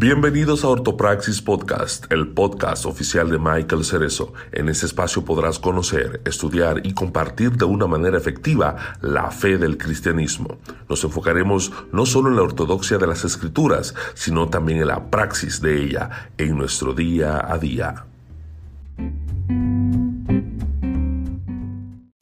Bienvenidos 0.00 0.64
a 0.64 0.68
Ortopraxis 0.68 1.42
Podcast, 1.42 2.10
el 2.10 2.28
podcast 2.28 2.86
oficial 2.86 3.28
de 3.28 3.38
Michael 3.38 3.84
Cerezo. 3.84 4.32
En 4.50 4.70
este 4.70 4.86
espacio 4.86 5.26
podrás 5.26 5.58
conocer, 5.58 6.22
estudiar 6.24 6.80
y 6.86 6.94
compartir 6.94 7.50
de 7.58 7.66
una 7.66 7.86
manera 7.86 8.16
efectiva 8.16 8.96
la 9.02 9.30
fe 9.30 9.58
del 9.58 9.76
cristianismo. 9.76 10.56
Nos 10.88 11.04
enfocaremos 11.04 11.70
no 11.92 12.06
solo 12.06 12.30
en 12.30 12.36
la 12.36 12.42
ortodoxia 12.44 12.96
de 12.96 13.06
las 13.08 13.26
escrituras, 13.26 13.94
sino 14.14 14.48
también 14.48 14.80
en 14.80 14.86
la 14.86 15.10
praxis 15.10 15.60
de 15.60 15.84
ella 15.84 16.30
en 16.38 16.56
nuestro 16.56 16.94
día 16.94 17.38
a 17.46 17.58
día. 17.58 18.06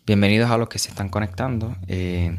Bienvenidos 0.04 0.50
a 0.50 0.58
los 0.58 0.68
que 0.68 0.80
se 0.80 0.88
están 0.88 1.10
conectando. 1.10 1.76
Eh, 1.86 2.36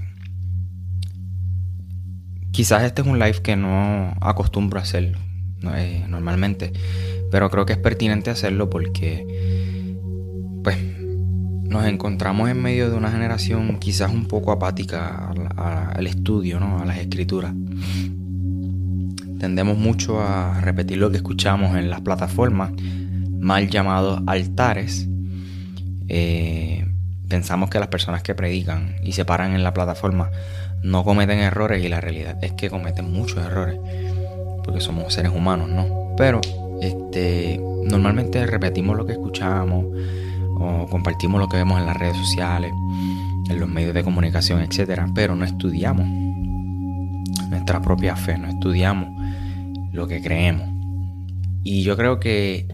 quizás 2.52 2.84
este 2.84 3.04
es 3.04 3.08
un 3.08 3.20
live 3.20 3.42
que 3.42 3.56
no 3.56 4.18
acostumbro 4.20 4.79
a 4.79 4.84
hacer 4.84 5.29
eh, 5.76 6.06
normalmente, 6.08 6.72
pero 7.32 7.50
creo 7.50 7.66
que 7.66 7.74
es 7.74 7.80
pertinente 7.80 8.30
hacerlo 8.30 8.70
porque, 8.70 9.26
pues, 10.64 10.78
nos 11.70 11.86
encontramos 11.86 12.50
en 12.50 12.62
medio 12.62 12.90
de 12.90 12.98
una 12.98 13.12
generación 13.12 13.78
quizás 13.78 14.12
un 14.12 14.26
poco 14.26 14.52
apática 14.52 15.32
al, 15.56 16.08
estudio, 16.08 16.60
¿no? 16.60 16.80
a 16.80 16.86
las 16.86 16.98
escrituras. 16.98 17.54
Tendemos 19.40 19.78
mucho 19.78 20.20
a 20.22 20.60
repetir 20.62 20.98
lo 20.98 21.12
que 21.12 21.18
escuchamos 21.18 21.78
en 21.78 21.90
las 21.90 22.02
plataformas, 22.02 22.71
mal 23.40 23.70
llamados 23.70 24.21
altares. 24.26 25.07
Eh, 26.07 26.86
pensamos 27.28 27.70
que 27.70 27.80
las 27.80 27.88
personas 27.90 28.24
que 28.24 28.34
predican 28.34 28.96
y 29.04 29.12
se 29.12 29.24
paran 29.24 29.54
en 29.54 29.64
la 29.64 29.74
plataforma 29.74 30.32
no 30.84 31.04
cometen 31.04 31.40
errores 31.40 31.84
y 31.84 31.90
la 31.90 32.02
realidad 32.02 32.38
es 32.42 32.54
que 32.54 32.70
cometen 32.70 33.12
muchos 33.12 33.46
errores 33.46 33.80
porque 34.69 34.81
somos 34.81 35.11
seres 35.11 35.31
humanos, 35.36 35.67
¿no? 35.67 36.14
Pero 36.16 36.39
este, 36.80 37.59
normalmente 37.86 38.45
repetimos 38.45 38.95
lo 38.95 39.03
que 39.03 39.14
escuchamos 39.14 39.84
o 40.59 40.86
compartimos 40.86 41.39
lo 41.39 41.50
que 41.50 41.58
vemos 41.58 41.80
en 41.80 41.88
las 41.88 41.98
redes 41.98 42.16
sociales, 42.17 42.72
en 43.50 43.59
los 43.59 43.67
medios 43.67 43.95
de 43.95 44.03
comunicación, 44.03 44.61
etcétera, 44.61 45.08
pero 45.16 45.36
no 45.36 45.44
estudiamos 45.44 46.06
nuestra 47.50 47.81
propia 47.81 48.16
fe, 48.16 48.38
no 48.38 48.48
estudiamos 48.48 49.09
lo 49.92 50.08
que 50.08 50.22
creemos. 50.22 50.70
Y 51.64 51.81
yo 51.81 51.98
creo 51.98 52.20
que 52.20 52.67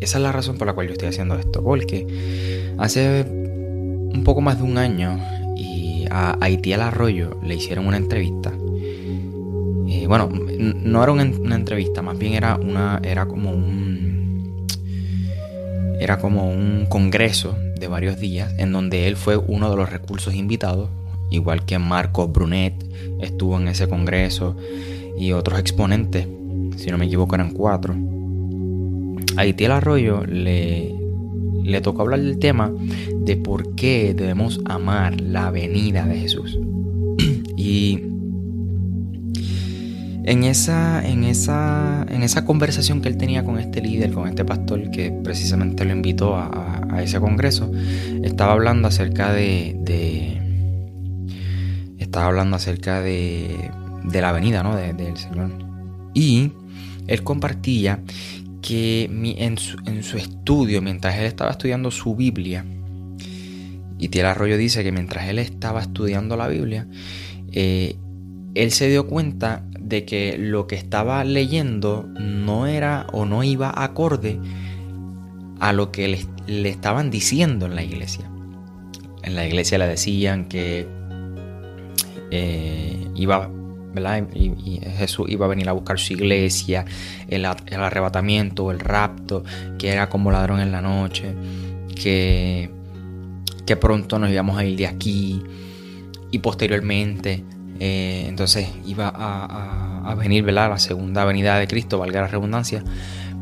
esa 0.00 0.18
es 0.18 0.22
la 0.24 0.32
razón 0.32 0.58
por 0.58 0.66
la 0.66 0.72
cual 0.72 0.88
yo 0.88 0.94
estoy 0.94 1.10
haciendo 1.10 1.38
esto, 1.38 1.62
porque 1.62 2.74
hace 2.78 3.24
un 3.30 4.22
poco 4.24 4.40
más 4.40 4.58
de 4.58 4.64
un 4.64 4.76
año 4.76 5.20
y 5.56 6.06
a 6.10 6.36
Haití 6.40 6.72
al 6.72 6.82
Arroyo 6.82 7.38
le 7.44 7.54
hicieron 7.54 7.86
una 7.86 7.96
entrevista. 7.96 8.52
Eh, 10.06 10.08
bueno, 10.08 10.28
no 10.28 11.02
era 11.02 11.10
una, 11.10 11.56
entrevista, 11.56 12.00
más 12.00 12.16
bien 12.16 12.34
era 12.34 12.56
una. 12.56 13.00
era 13.02 13.26
como 13.26 13.50
un. 13.50 14.66
Era 15.98 16.18
como 16.18 16.48
un 16.48 16.86
congreso 16.88 17.56
de 17.80 17.88
varios 17.88 18.20
días 18.20 18.54
en 18.58 18.70
donde 18.70 19.08
él 19.08 19.16
fue 19.16 19.36
uno 19.36 19.68
de 19.68 19.76
los 19.76 19.90
recursos 19.90 20.34
invitados, 20.34 20.90
igual 21.30 21.64
que 21.64 21.78
Marco 21.78 22.28
Brunet 22.28 22.74
estuvo 23.20 23.58
en 23.58 23.66
ese 23.66 23.88
congreso 23.88 24.56
y 25.18 25.32
otros 25.32 25.58
exponentes, 25.58 26.28
si 26.76 26.90
no 26.90 26.98
me 26.98 27.06
equivoco 27.06 27.34
eran 27.34 27.50
cuatro. 27.50 27.96
Haití 29.36 29.64
el 29.64 29.72
Arroyo 29.72 30.24
le, 30.24 30.94
le 31.64 31.80
tocó 31.80 32.02
hablar 32.02 32.20
del 32.20 32.38
tema 32.38 32.70
de 33.16 33.36
por 33.36 33.74
qué 33.74 34.14
debemos 34.14 34.60
amar 34.66 35.20
la 35.20 35.50
venida 35.50 36.06
de 36.06 36.20
Jesús. 36.20 36.58
y 37.56 38.15
en 40.26 40.42
esa, 40.42 41.06
en, 41.06 41.22
esa, 41.22 42.04
en 42.08 42.22
esa 42.22 42.44
conversación 42.44 43.00
que 43.00 43.08
él 43.08 43.16
tenía 43.16 43.44
con 43.44 43.60
este 43.60 43.80
líder, 43.80 44.12
con 44.12 44.28
este 44.28 44.44
pastor 44.44 44.90
que 44.90 45.12
precisamente 45.12 45.84
lo 45.84 45.92
invitó 45.92 46.36
a, 46.36 46.82
ese 47.02 47.20
congreso, 47.20 47.70
estaba 48.22 48.52
hablando 48.52 48.88
acerca 48.88 49.32
de, 49.32 50.40
estaba 51.98 52.26
hablando 52.26 52.56
acerca 52.56 53.02
de, 53.02 53.70
de 54.04 54.20
la 54.20 54.32
venida 54.32 54.62
¿no? 54.62 54.74
del 54.74 55.16
Señor. 55.16 55.52
Y 56.14 56.52
él 57.06 57.22
compartía 57.22 58.00
que 58.62 59.04
en 59.04 59.58
su, 59.58 59.76
en 59.86 60.02
su 60.02 60.16
estudio, 60.16 60.82
mientras 60.82 61.16
él 61.16 61.26
estaba 61.26 61.50
estudiando 61.52 61.90
su 61.90 62.16
Biblia, 62.16 62.64
y 63.98 64.08
Tiel 64.08 64.26
Arroyo 64.26 64.56
dice 64.56 64.82
que 64.82 64.90
mientras 64.90 65.28
él 65.28 65.38
estaba 65.38 65.82
estudiando 65.82 66.36
la 66.36 66.48
Biblia, 66.48 66.88
eh, 67.52 67.96
él 68.54 68.72
se 68.72 68.88
dio 68.88 69.06
cuenta 69.06 69.62
de 69.86 70.04
que 70.04 70.36
lo 70.38 70.66
que 70.66 70.74
estaba 70.74 71.22
leyendo 71.24 72.08
no 72.18 72.66
era 72.66 73.06
o 73.12 73.24
no 73.24 73.44
iba 73.44 73.72
acorde 73.74 74.40
a 75.60 75.72
lo 75.72 75.92
que 75.92 76.08
le, 76.08 76.26
le 76.46 76.68
estaban 76.68 77.10
diciendo 77.10 77.66
en 77.66 77.74
la 77.74 77.82
iglesia. 77.82 78.28
En 79.22 79.34
la 79.34 79.46
iglesia 79.46 79.78
le 79.78 79.86
decían 79.86 80.46
que 80.46 80.86
eh, 82.30 83.08
iba 83.14 83.50
y, 84.34 84.80
Jesús 84.98 85.26
iba 85.30 85.46
a 85.46 85.48
venir 85.48 85.68
a 85.70 85.72
buscar 85.72 85.98
su 85.98 86.12
iglesia, 86.12 86.84
el, 87.28 87.46
arrebatamiento, 87.46 88.70
el 88.70 88.78
rapto, 88.78 89.42
que 89.78 89.88
era 89.88 90.10
como 90.10 90.30
ladrón 90.30 90.60
en 90.60 90.70
la 90.70 90.82
noche, 90.82 91.34
que, 91.94 92.68
que 93.64 93.76
pronto 93.76 94.18
nos 94.18 94.30
íbamos 94.30 94.58
a 94.58 94.64
ir 94.64 94.76
de 94.76 94.86
aquí 94.86 95.42
y 96.30 96.38
posteriormente 96.40 97.42
eh, 97.80 98.24
entonces 98.28 98.68
iba 98.86 99.12
a, 99.14 100.14
venir 100.14 100.44
la 100.44 100.78
segunda 100.78 101.24
venida 101.24 101.58
de 101.58 101.66
Cristo, 101.66 101.98
valga 101.98 102.22
la 102.22 102.28
redundancia. 102.28 102.82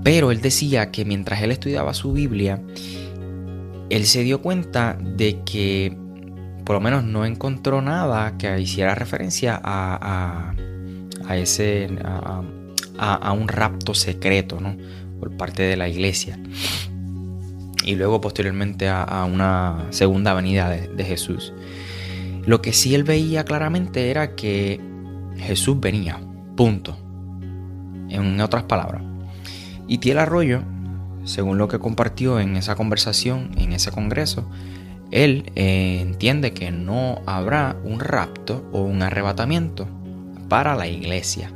Pero 0.03 0.31
él 0.31 0.41
decía 0.41 0.91
que 0.91 1.05
mientras 1.05 1.43
él 1.43 1.51
estudiaba 1.51 1.95
su 1.95 2.13
Biblia, 2.13 2.61
él 3.91 4.07
se 4.07 4.23
dio 4.23 4.43
cuenta 4.43 4.99
de 5.01 5.41
que 5.45 5.97
por 6.65 6.75
lo 6.75 6.81
menos 6.81 7.05
no 7.05 7.25
encontró 7.25 7.83
nada 7.83 8.37
que 8.39 8.59
hiciera 8.61 8.95
referencia 8.95 9.61
a, 9.63 10.55
ese 11.31 11.89
a, 12.99 13.33
un 13.33 13.49
rapto 13.49 13.95
secreto 13.95 14.61
¿no? 14.61 14.77
por 15.21 15.37
parte 15.37 15.63
de 15.63 15.77
la 15.77 15.89
iglesia 15.89 16.39
y 17.85 17.95
luego 17.97 18.21
posteriormente 18.21 18.89
a, 18.89 19.25
una 19.25 19.87
segunda 19.91 20.35
venida 20.35 20.71
de, 20.71 21.05
Jesús. 21.05 21.53
Lo 22.47 22.61
que 22.61 22.73
sí 22.73 22.95
él 22.95 23.05
veía 23.05 23.45
claramente 23.45 24.11
era 24.11 24.35
que 24.35 24.81
Jesús 25.37 25.81
venía, 25.81 26.21
punto. 26.57 26.97
En 28.09 28.41
otras 28.41 28.65
palabras. 28.65 29.03
Y 29.89 29.99
Tiel 29.99 30.19
Arroyo, 30.19 30.63
según 31.25 31.59
lo 31.59 31.69
que 31.69 31.79
compartió 31.79 32.39
en 32.39 32.57
esa 32.57 32.77
conversación, 32.77 33.51
en 33.57 33.73
ese 33.73 33.91
congreso, 33.91 34.49
él 35.11 35.53
eh, 35.55 36.01
entiende 36.01 36.53
que 36.53 36.71
no 36.71 37.23
habrá 37.27 37.77
un 37.85 38.01
rapto 38.01 38.69
o 38.73 38.83
un 38.83 39.03
arrebatamiento 39.03 39.89
para 40.49 40.75
la 40.75 40.87
iglesia. 40.87 41.51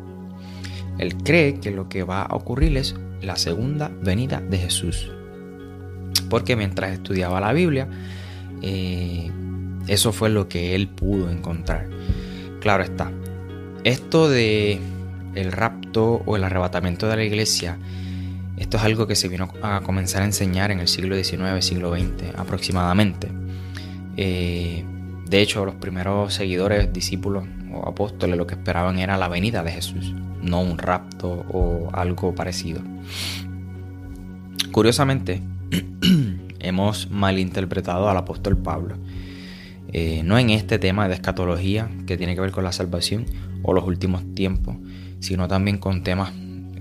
Él 0.99 1.17
cree 1.17 1.61
que 1.61 1.71
lo 1.71 1.89
que 1.89 2.03
va 2.03 2.23
a 2.23 2.35
ocurrir 2.35 2.77
es 2.77 2.95
la 3.23 3.37
segunda 3.37 3.91
venida 4.03 4.41
de 4.41 4.59
Jesús. 4.59 5.11
Porque 6.29 6.57
mientras 6.57 6.93
estudiaba 6.93 7.41
la 7.41 7.53
Biblia, 7.53 7.89
eh, 8.63 9.31
eso 9.89 10.13
fue 10.13 10.29
lo 10.29 10.49
que 10.49 10.75
él 10.75 10.89
pudo 10.89 11.31
encontrar. 11.31 11.89
Claro 12.61 12.85
está. 12.85 13.11
Esto 13.85 14.29
de 14.29 14.79
el 15.35 15.53
rapto 15.53 16.23
o 16.27 16.37
el 16.37 16.45
arrebatamiento 16.45 17.09
de 17.09 17.17
la 17.17 17.25
iglesia, 17.25 17.79
esto 18.57 18.77
es 18.77 18.83
algo 18.83 19.07
que 19.07 19.15
se 19.15 19.29
vino 19.29 19.49
a 19.63 19.81
comenzar 19.81 20.23
a 20.23 20.25
enseñar 20.25 20.71
en 20.71 20.81
el 20.81 20.89
siglo 20.89 21.17
XIX, 21.17 21.65
siglo 21.65 21.95
XX 21.95 22.35
aproximadamente. 22.37 23.29
Eh, 24.17 24.85
de 25.29 25.41
hecho, 25.41 25.65
los 25.65 25.77
primeros 25.77 26.35
seguidores, 26.35 26.93
discípulos 26.93 27.45
o 27.73 27.89
apóstoles 27.89 28.37
lo 28.37 28.47
que 28.47 28.55
esperaban 28.55 28.99
era 28.99 29.17
la 29.17 29.29
venida 29.29 29.63
de 29.63 29.71
Jesús, 29.71 30.13
no 30.43 30.61
un 30.61 30.79
rapto 30.79 31.29
o 31.51 31.91
algo 31.93 32.35
parecido. 32.35 32.81
Curiosamente, 34.73 35.43
hemos 36.59 37.11
malinterpretado 37.11 38.09
al 38.09 38.17
apóstol 38.17 38.57
Pablo, 38.57 38.97
eh, 39.93 40.23
no 40.25 40.39
en 40.39 40.51
este 40.51 40.79
tema 40.79 41.09
de 41.09 41.15
escatología 41.15 41.91
que 42.07 42.17
tiene 42.17 42.35
que 42.35 42.41
ver 42.41 42.51
con 42.51 42.65
la 42.65 42.73
salvación 42.73 43.27
o 43.63 43.73
los 43.73 43.85
últimos 43.85 44.23
tiempos, 44.35 44.77
sino 45.21 45.49
también 45.49 45.79
con 45.79 46.03
temas 46.03 46.33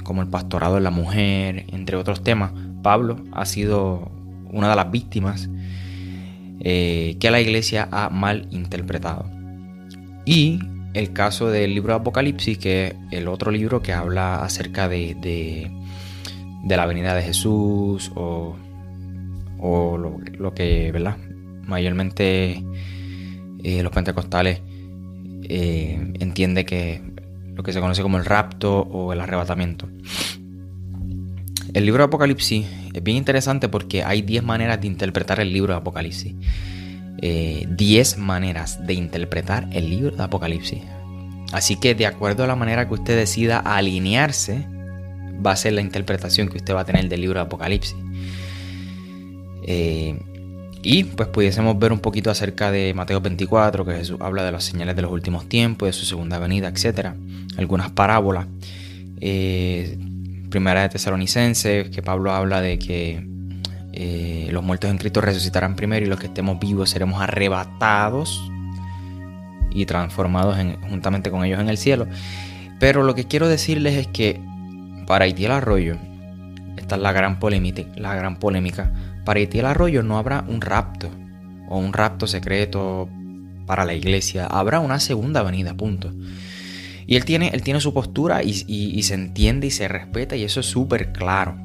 como 0.04 0.22
el 0.22 0.30
pastorado 0.30 0.76
de 0.76 0.82
la 0.82 0.92
mujer, 0.92 1.66
entre 1.72 1.98
otros 1.98 2.24
temas. 2.24 2.52
Pablo 2.82 3.18
ha 3.32 3.46
sido 3.46 4.12
una 4.52 4.70
de 4.70 4.76
las 4.76 4.90
víctimas 4.92 5.50
eh, 6.60 7.18
que 7.20 7.30
la 7.32 7.40
iglesia 7.40 7.88
ha 7.92 8.10
mal 8.10 8.48
interpretado. 8.52 9.30
Y 10.26 10.60
el 10.94 11.14
caso 11.14 11.50
del 11.50 11.74
libro 11.74 11.94
de 11.94 12.00
Apocalipsis, 12.00 12.58
que 12.58 12.88
es 12.88 12.96
el 13.12 13.28
otro 13.28 13.52
libro 13.52 13.82
que 13.82 13.94
habla 13.94 14.44
acerca 14.44 14.90
de, 14.90 15.16
de, 15.22 16.76
la 16.76 16.86
venida 16.86 17.14
de 17.14 17.22
Jesús 17.22 18.12
o, 18.16 18.56
o 19.60 19.98
lo, 19.98 20.54
que, 20.54 20.92
¿verdad? 20.92 21.18
Mayormente 21.66 22.64
eh, 23.68 23.84
los 23.84 23.92
pentecostales 23.92 24.62
eh, 25.44 26.14
entiende 26.22 26.64
que 26.64 27.02
lo 27.54 27.64
que 27.64 27.74
se 27.74 27.82
conoce 27.82 28.02
como 28.02 28.18
el 28.18 28.24
rapto 28.24 28.80
o 28.80 29.12
el 29.12 29.20
arrebatamiento. 29.20 29.90
El 31.74 31.86
libro 31.86 32.04
de 32.04 32.06
Apocalipsis 32.06 32.66
es 32.94 33.04
bien 33.04 33.18
interesante 33.18 33.68
porque 33.68 34.06
hay 34.06 34.22
10 34.22 34.44
maneras 34.44 34.80
de 34.80 34.88
interpretar 34.88 35.42
el 35.42 35.52
libro 35.52 35.74
de 35.74 35.80
Apocalipsis. 35.80 36.34
10 37.20 37.22
eh, 37.22 38.18
maneras 38.18 38.88
de 38.88 38.94
interpretar 38.94 39.68
el 39.74 39.90
libro 39.90 40.16
de 40.16 40.24
Apocalipsis. 40.24 40.80
Así 41.52 41.76
que 41.76 41.94
de 41.94 42.06
acuerdo 42.06 42.46
a 42.46 42.48
la 42.48 42.56
manera 42.56 42.88
que 42.88 42.94
usted 42.94 43.18
decida 43.18 43.60
alinearse, 43.60 44.66
va 45.46 45.52
a 45.52 45.56
ser 45.58 45.74
la 45.74 45.82
interpretación 45.82 46.48
que 46.48 46.56
usted 46.56 46.74
va 46.74 46.82
a 46.82 46.86
tener 46.86 47.10
del 47.10 47.20
libro 47.20 47.42
de 47.42 47.46
Apocalipsis. 47.48 47.98
Eh, 49.64 50.18
y 50.90 51.04
pues 51.04 51.28
pudiésemos 51.28 51.78
ver 51.78 51.92
un 51.92 52.00
poquito 52.00 52.32
acerca 52.32 52.72
de 52.72 52.94
Mateo 52.94 53.20
24, 53.20 53.84
que 53.84 53.92
Jesús 53.92 54.16
habla 54.22 54.46
de 54.46 54.54
las 54.54 54.64
señales 54.64 54.96
de 54.96 55.02
los 55.02 55.12
últimos 55.12 55.50
tiempos, 55.50 55.90
de 55.90 55.92
su 55.92 56.06
segunda 56.06 56.40
venida, 56.40 56.70
etc. 56.70 57.10
Algunas 57.58 57.90
parábolas. 57.90 58.48
Eh, 59.20 59.98
primera 60.50 60.84
de 60.84 60.88
Tesalonicenses, 60.88 61.90
que 61.90 62.02
Pablo 62.02 62.32
habla 62.32 62.62
de 62.62 62.80
que 62.80 63.22
eh, 63.92 64.48
los 64.54 64.64
muertos 64.64 64.90
en 64.90 64.98
Cristo 64.98 65.20
resucitarán 65.20 65.76
primero 65.76 66.06
y 66.06 66.08
los 66.08 66.22
que 66.22 66.28
estemos 66.28 66.58
vivos 66.58 66.90
seremos 66.90 67.22
arrebatados 67.22 68.50
y 69.72 69.86
transformados 69.86 70.56
juntamente 70.88 71.30
con 71.30 71.44
ellos 71.44 71.60
en 71.60 71.68
el 71.68 71.78
cielo. 71.78 72.08
Pero 72.80 73.04
lo 73.04 73.14
que 73.14 73.26
quiero 73.26 73.50
decirles 73.50 73.96
es 73.96 74.08
que 74.08 74.40
para 75.06 75.26
Haití 75.26 75.44
el 75.44 75.52
Arroyo, 75.52 75.98
esta 76.78 76.96
es 76.96 77.02
la 77.02 77.12
gran 77.12 77.40
polémica, 77.40 77.84
la 77.98 78.16
gran 78.16 78.40
polémica, 78.40 78.94
para 79.28 79.42
Haití 79.42 79.60
el 79.60 79.66
Arroyo 79.66 80.04
no 80.04 80.18
habrá 80.18 80.46
un 80.48 80.62
rapto 80.62 81.12
o 81.68 81.78
un 81.78 81.92
rapto 81.92 82.28
secreto 82.28 83.10
para 83.66 83.84
la 83.84 83.94
iglesia, 83.94 84.46
habrá 84.46 84.80
una 84.80 85.02
segunda 85.02 85.44
venida, 85.44 85.74
punto. 85.74 86.14
Y 87.06 87.18
él 87.18 87.26
tiene, 87.26 87.50
él 87.50 87.62
tiene 87.62 87.82
su 87.82 87.94
postura 87.94 88.42
y, 88.42 89.04
se 89.04 89.14
entiende 89.16 89.68
y 89.68 89.72
se 89.72 89.90
respeta 89.90 90.38
y 90.38 90.46
eso 90.46 90.62
es 90.62 90.66
súper 90.68 91.12
claro. 91.12 91.58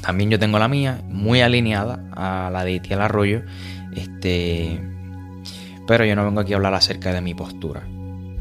También 0.00 0.30
yo 0.30 0.38
tengo 0.38 0.60
la 0.60 0.68
mía, 0.68 1.02
muy 1.08 1.40
alineada 1.40 2.08
a 2.12 2.50
la 2.52 2.62
de 2.62 2.74
Itiel 2.74 3.00
Arroyo. 3.00 3.42
Este, 3.96 4.80
pero 5.88 6.04
yo 6.04 6.14
no 6.14 6.24
vengo 6.24 6.38
aquí 6.38 6.52
a 6.52 6.56
hablar 6.56 6.74
acerca 6.74 7.12
de 7.12 7.20
mi 7.20 7.34
postura. 7.34 7.82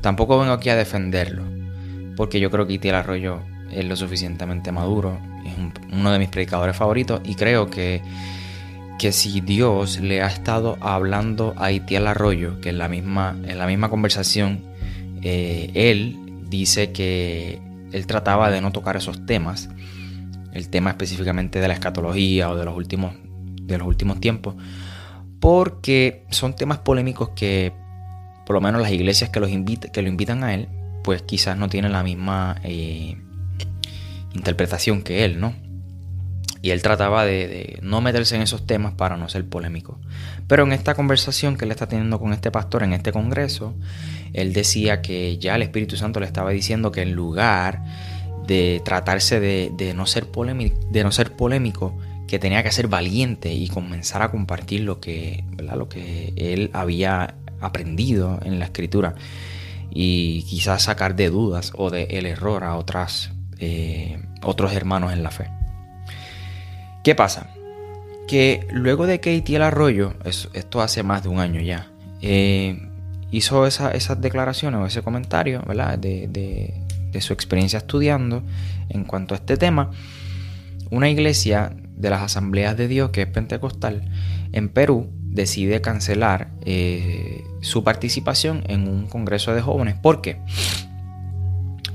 Tampoco 0.02 0.38
vengo 0.38 0.54
aquí 0.54 0.70
a 0.70 0.76
defenderlo. 0.76 1.46
Porque 2.16 2.40
yo 2.40 2.52
creo 2.52 2.68
que 2.68 2.74
Itiel 2.74 2.94
Arroyo 2.94 3.40
es 3.72 3.86
lo 3.86 3.96
suficientemente 3.96 4.72
maduro. 4.72 5.20
Es 5.48 5.54
uno 5.92 6.12
de 6.12 6.20
mis 6.20 6.30
predicadores 6.30 6.76
favoritos. 6.76 7.22
Y 7.24 7.36
creo 7.36 7.70
que, 7.70 8.02
que 9.00 9.12
si 9.12 9.42
Dios 9.42 10.00
le 10.00 10.22
ha 10.22 10.28
estado 10.28 10.78
hablando 10.82 11.54
a 11.58 11.72
Itiel 11.72 12.08
Arroyo, 12.08 12.60
que 12.62 12.70
en 12.70 12.78
la 12.78 12.88
misma, 12.88 13.36
en 13.46 13.58
la 13.58 13.68
misma 13.68 13.90
conversación 13.90 14.64
eh, 15.22 15.72
él 15.74 16.18
dice 16.50 16.92
que 16.92 17.60
él 17.92 18.08
trataba 18.08 18.52
de 18.52 18.62
no 18.62 18.72
tocar 18.72 18.96
esos 18.96 19.26
temas, 19.26 19.70
el 20.54 20.70
tema 20.70 20.92
específicamente 20.92 21.60
de 21.60 21.68
la 21.68 21.74
escatología 21.74 22.50
o 22.50 22.56
de 22.56 22.66
los 22.66 22.76
últimos, 22.76 23.14
de 23.62 23.78
los 23.78 23.88
últimos 23.88 24.20
tiempos, 24.20 24.56
porque 25.40 26.26
son 26.30 26.56
temas 26.56 26.80
polémicos 26.80 27.30
que 27.30 27.74
por 28.46 28.54
lo 28.54 28.62
menos 28.62 28.82
las 28.82 28.92
iglesias 28.92 29.30
que, 29.30 29.40
los 29.40 29.50
que 29.50 30.02
lo 30.02 30.08
invitan 30.08 30.44
a 30.44 30.54
él, 30.54 30.70
pues 31.04 31.22
quizás 31.22 31.58
no 31.58 31.68
tienen 31.68 31.92
la 31.92 32.02
misma 32.02 32.56
eh, 32.64 33.18
interpretación 34.38 35.02
que 35.02 35.26
él, 35.26 35.40
¿no? 35.40 35.54
Y 36.62 36.72
él 36.72 36.82
trataba 36.82 37.26
de, 37.26 37.80
no 37.82 38.02
meterse 38.02 38.36
en 38.36 38.42
esos 38.42 38.66
temas 38.66 38.94
para 38.94 39.18
no 39.18 39.30
ser 39.30 39.48
polémico. 39.48 40.00
Pero 40.48 40.64
en 40.64 40.74
esta 40.74 40.96
conversación 40.96 41.58
que 41.58 41.66
él 41.66 41.72
está 41.72 41.88
teniendo 41.88 42.20
con 42.20 42.34
este 42.34 42.52
pastor 42.52 42.84
en 42.84 42.94
este 42.94 43.12
congreso, 43.12 43.76
él 44.34 44.54
decía 44.54 45.02
que 45.02 45.38
ya 45.38 45.56
el 45.56 45.62
Espíritu 45.62 45.98
Santo 45.98 46.20
le 46.20 46.26
estaba 46.26 46.52
diciendo 46.52 46.92
que 46.92 47.02
en 47.02 47.14
lugar 47.14 47.84
de 48.48 48.82
tratarse 48.84 49.40
de, 49.40 49.94
no, 49.94 50.06
ser 50.06 50.26
polémico, 50.28 50.80
de 50.90 51.04
no 51.04 51.12
ser 51.12 51.36
polémico, 51.36 51.98
que 52.28 52.40
tenía 52.40 52.64
que 52.64 52.72
ser 52.72 52.88
valiente 52.88 53.54
y 53.54 53.68
comenzar 53.68 54.22
a 54.22 54.32
compartir 54.32 54.82
lo 54.82 55.00
que, 55.00 55.44
lo 55.58 55.88
que 55.88 56.34
él 56.36 56.70
había 56.74 57.36
aprendido 57.62 58.40
en 58.44 58.60
la 58.60 58.66
escritura 58.66 59.16
y 59.90 60.44
quizás 60.44 60.84
sacar 60.84 61.16
de 61.16 61.30
dudas 61.30 61.72
o 61.76 61.90
de 61.90 62.04
el 62.04 62.26
error 62.26 62.64
a 62.64 62.76
otras, 62.76 63.32
eh, 63.60 64.20
otros 64.44 64.74
hermanos 64.74 65.14
en 65.14 65.24
la 65.24 65.32
fe. 65.32 65.50
¿Qué 67.04 67.16
pasa? 67.16 67.48
Que 68.28 68.68
luego 68.72 69.08
de 69.08 69.20
que 69.20 69.34
Itiel 69.34 69.62
Arroyo, 69.62 70.14
esto 70.26 70.82
hace 70.82 71.04
más 71.04 71.24
de 71.24 71.30
un 71.30 71.40
año 71.40 71.62
ya, 71.62 71.88
eh, 72.22 72.90
hizo 73.32 73.66
esas 73.66 74.22
declaraciones 74.22 74.80
o 74.80 74.86
ese 74.86 75.02
comentario. 75.02 75.62
De, 75.62 76.84
su 77.20 77.34
experiencia 77.34 77.78
estudiando 77.78 78.44
en 78.90 79.04
cuanto 79.04 79.34
a 79.34 79.38
este 79.38 79.58
tema, 79.58 79.90
una 80.92 81.10
iglesia 81.10 81.76
de 81.96 82.12
las 82.12 82.22
asambleas 82.22 82.78
de 82.78 82.88
Dios, 82.88 83.10
que 83.10 83.24
es 83.24 83.28
pentecostal, 83.28 84.04
en 84.52 84.70
Perú, 84.70 85.10
decide 85.24 85.82
cancelar 85.82 86.52
eh, 86.64 87.44
su 87.62 87.84
participación 87.84 88.64
en 88.68 88.88
un 88.88 89.08
congreso 89.08 89.56
de 89.56 89.62
jóvenes. 89.62 89.96
¿Por 89.96 90.22
qué? 90.22 90.40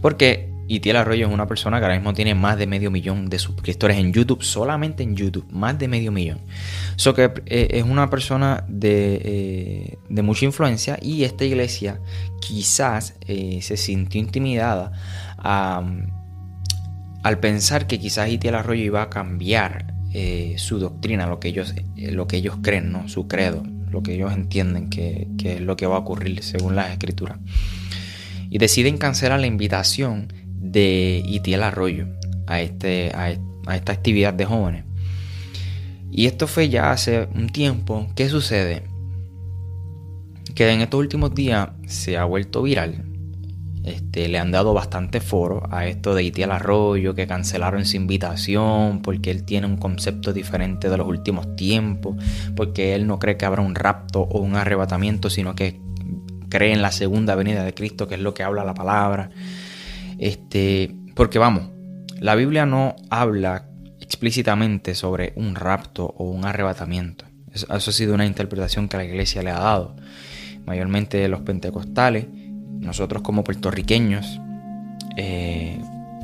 Porque 0.01 0.52
y 0.73 0.81
Tiel 0.81 0.97
Arroyo 0.97 1.27
es 1.27 1.33
una 1.35 1.47
persona 1.47 1.79
que 1.79 1.85
ahora 1.85 1.97
mismo 1.97 2.15
tiene 2.15 2.35
más 2.35 2.57
de 2.57 2.67
medio 2.67 2.91
millón 2.91 3.29
de 3.29 3.39
suscriptores 3.39 3.99
en 3.99 4.11
YouTube, 4.11 4.43
solamente 4.43 5.03
en 5.03 5.15
YouTube, 5.15 5.47
más 5.53 5.79
de 5.79 5.87
medio 5.87 6.11
millón. 6.13 6.39
So 6.97 7.13
que 7.13 7.31
eh, 7.45 7.69
es 7.73 7.85
una 7.85 8.09
persona 8.09 8.65
eh, 8.81 9.99
de, 10.09 10.23
mucha 10.23 10.47
influencia 10.47 10.99
y 11.03 11.25
esta 11.25 11.45
iglesia 11.45 12.01
quizás 12.41 13.17
eh, 13.27 13.59
se 13.61 13.77
sintió 13.77 14.19
intimidada 14.19 14.93
al 15.37 16.09
pensar 17.39 17.87
que 17.87 18.01
quizás 18.01 18.31
Itiel 18.31 18.55
Arroyo 18.55 18.83
iba 18.83 19.03
a 19.03 19.11
cambiar 19.11 19.93
su 20.57 20.79
doctrina, 20.79 21.27
lo 21.27 21.39
que 21.39 21.49
ellos, 21.49 21.75
lo 21.97 22.27
que 22.27 22.39
ellos 22.39 22.57
creen, 22.63 22.93
¿no? 22.93 23.09
su 23.09 23.29
credo, 23.29 23.63
lo 23.91 24.03
que 24.03 24.15
ellos 24.15 24.33
entienden 24.33 24.89
que, 24.89 25.29
que 25.37 25.57
es 25.57 25.61
lo 25.61 25.77
que 25.77 25.85
va 25.87 25.97
a 25.97 25.99
ocurrir 25.99 26.43
según 26.43 26.77
las 26.77 26.93
escrituras. 26.93 27.37
Y 28.49 28.57
deciden 28.57 28.97
cancelar 28.97 29.39
la 29.39 29.47
invitación 29.47 30.29
de 30.63 31.23
Itiel 31.27 31.63
Arroyo 31.63 32.07
a, 32.47 32.61
este, 32.61 33.13
a, 33.15 33.33
esta 33.75 33.93
actividad 33.93 34.33
de 34.33 34.47
jóvenes. 34.47 34.85
Y 36.11 36.27
esto 36.27 36.47
fue 36.47 36.69
ya 36.69 36.93
hace 36.93 37.29
un 37.35 37.49
tiempo. 37.49 38.09
¿Qué 38.15 38.29
sucede? 38.29 38.85
Que 40.55 40.71
en 40.71 40.81
estos 40.81 41.01
últimos 41.01 41.35
días 41.35 41.71
se 41.87 42.17
ha 42.17 42.25
vuelto 42.25 42.63
viral. 42.63 43.05
Este, 43.85 44.29
le 44.29 44.39
han 44.39 44.53
dado 44.53 44.75
bastante 44.75 45.21
foro 45.21 45.67
a 45.73 45.87
esto 45.87 46.15
de 46.15 46.23
Itiel 46.23 46.53
Arroyo, 46.53 47.17
que 47.17 47.27
cancelaron 47.27 47.85
su 47.85 47.97
invitación 47.97 49.03
porque 49.03 49.33
él 49.33 49.43
tiene 49.43 49.67
un 49.67 49.77
concepto 49.77 50.33
diferente 50.33 50.89
de 50.89 50.97
los 50.97 51.09
últimos 51.09 51.57
tiempos, 51.57 52.17
porque 52.55 52.95
él 52.95 53.09
no 53.09 53.19
cree 53.19 53.37
que 53.37 53.45
habrá 53.45 53.63
un 53.63 53.75
rapto 53.75 54.21
o 54.21 54.39
un 54.39 54.55
arrebatamiento, 54.55 55.31
sino 55.31 55.57
que 55.57 55.81
cree 56.49 56.73
en 56.73 56.83
la 56.83 56.93
segunda 56.93 57.35
venida 57.35 57.65
de 57.65 57.75
Cristo, 57.75 58.07
que 58.07 58.15
es 58.15 58.21
lo 58.21 58.35
que 58.35 58.45
habla 58.45 58.63
la 58.63 58.75
palabra. 58.75 59.31
Este, 60.19 60.95
porque 61.15 61.39
vamos, 61.39 61.71
la 62.21 62.35
Biblia 62.35 62.67
no 62.67 62.97
habla 63.11 63.67
explícitamente 64.01 64.95
sobre 64.95 65.33
un 65.37 65.55
rapto 65.55 66.15
o 66.17 66.25
un 66.25 66.45
arrebatamiento. 66.45 67.25
Eso, 67.53 67.67
ha 67.69 67.81
sido 67.81 68.15
una 68.15 68.27
interpretación 68.27 68.89
que 68.89 68.97
la 68.97 69.05
iglesia 69.05 69.43
le 69.43 69.51
ha 69.51 69.59
dado. 69.59 69.97
Mayormente 70.65 71.27
los 71.29 71.41
pentecostales, 71.41 72.27
nosotros 72.81 73.23
como 73.23 73.45
puertorriqueños, 73.45 74.41
eh, 75.17 75.81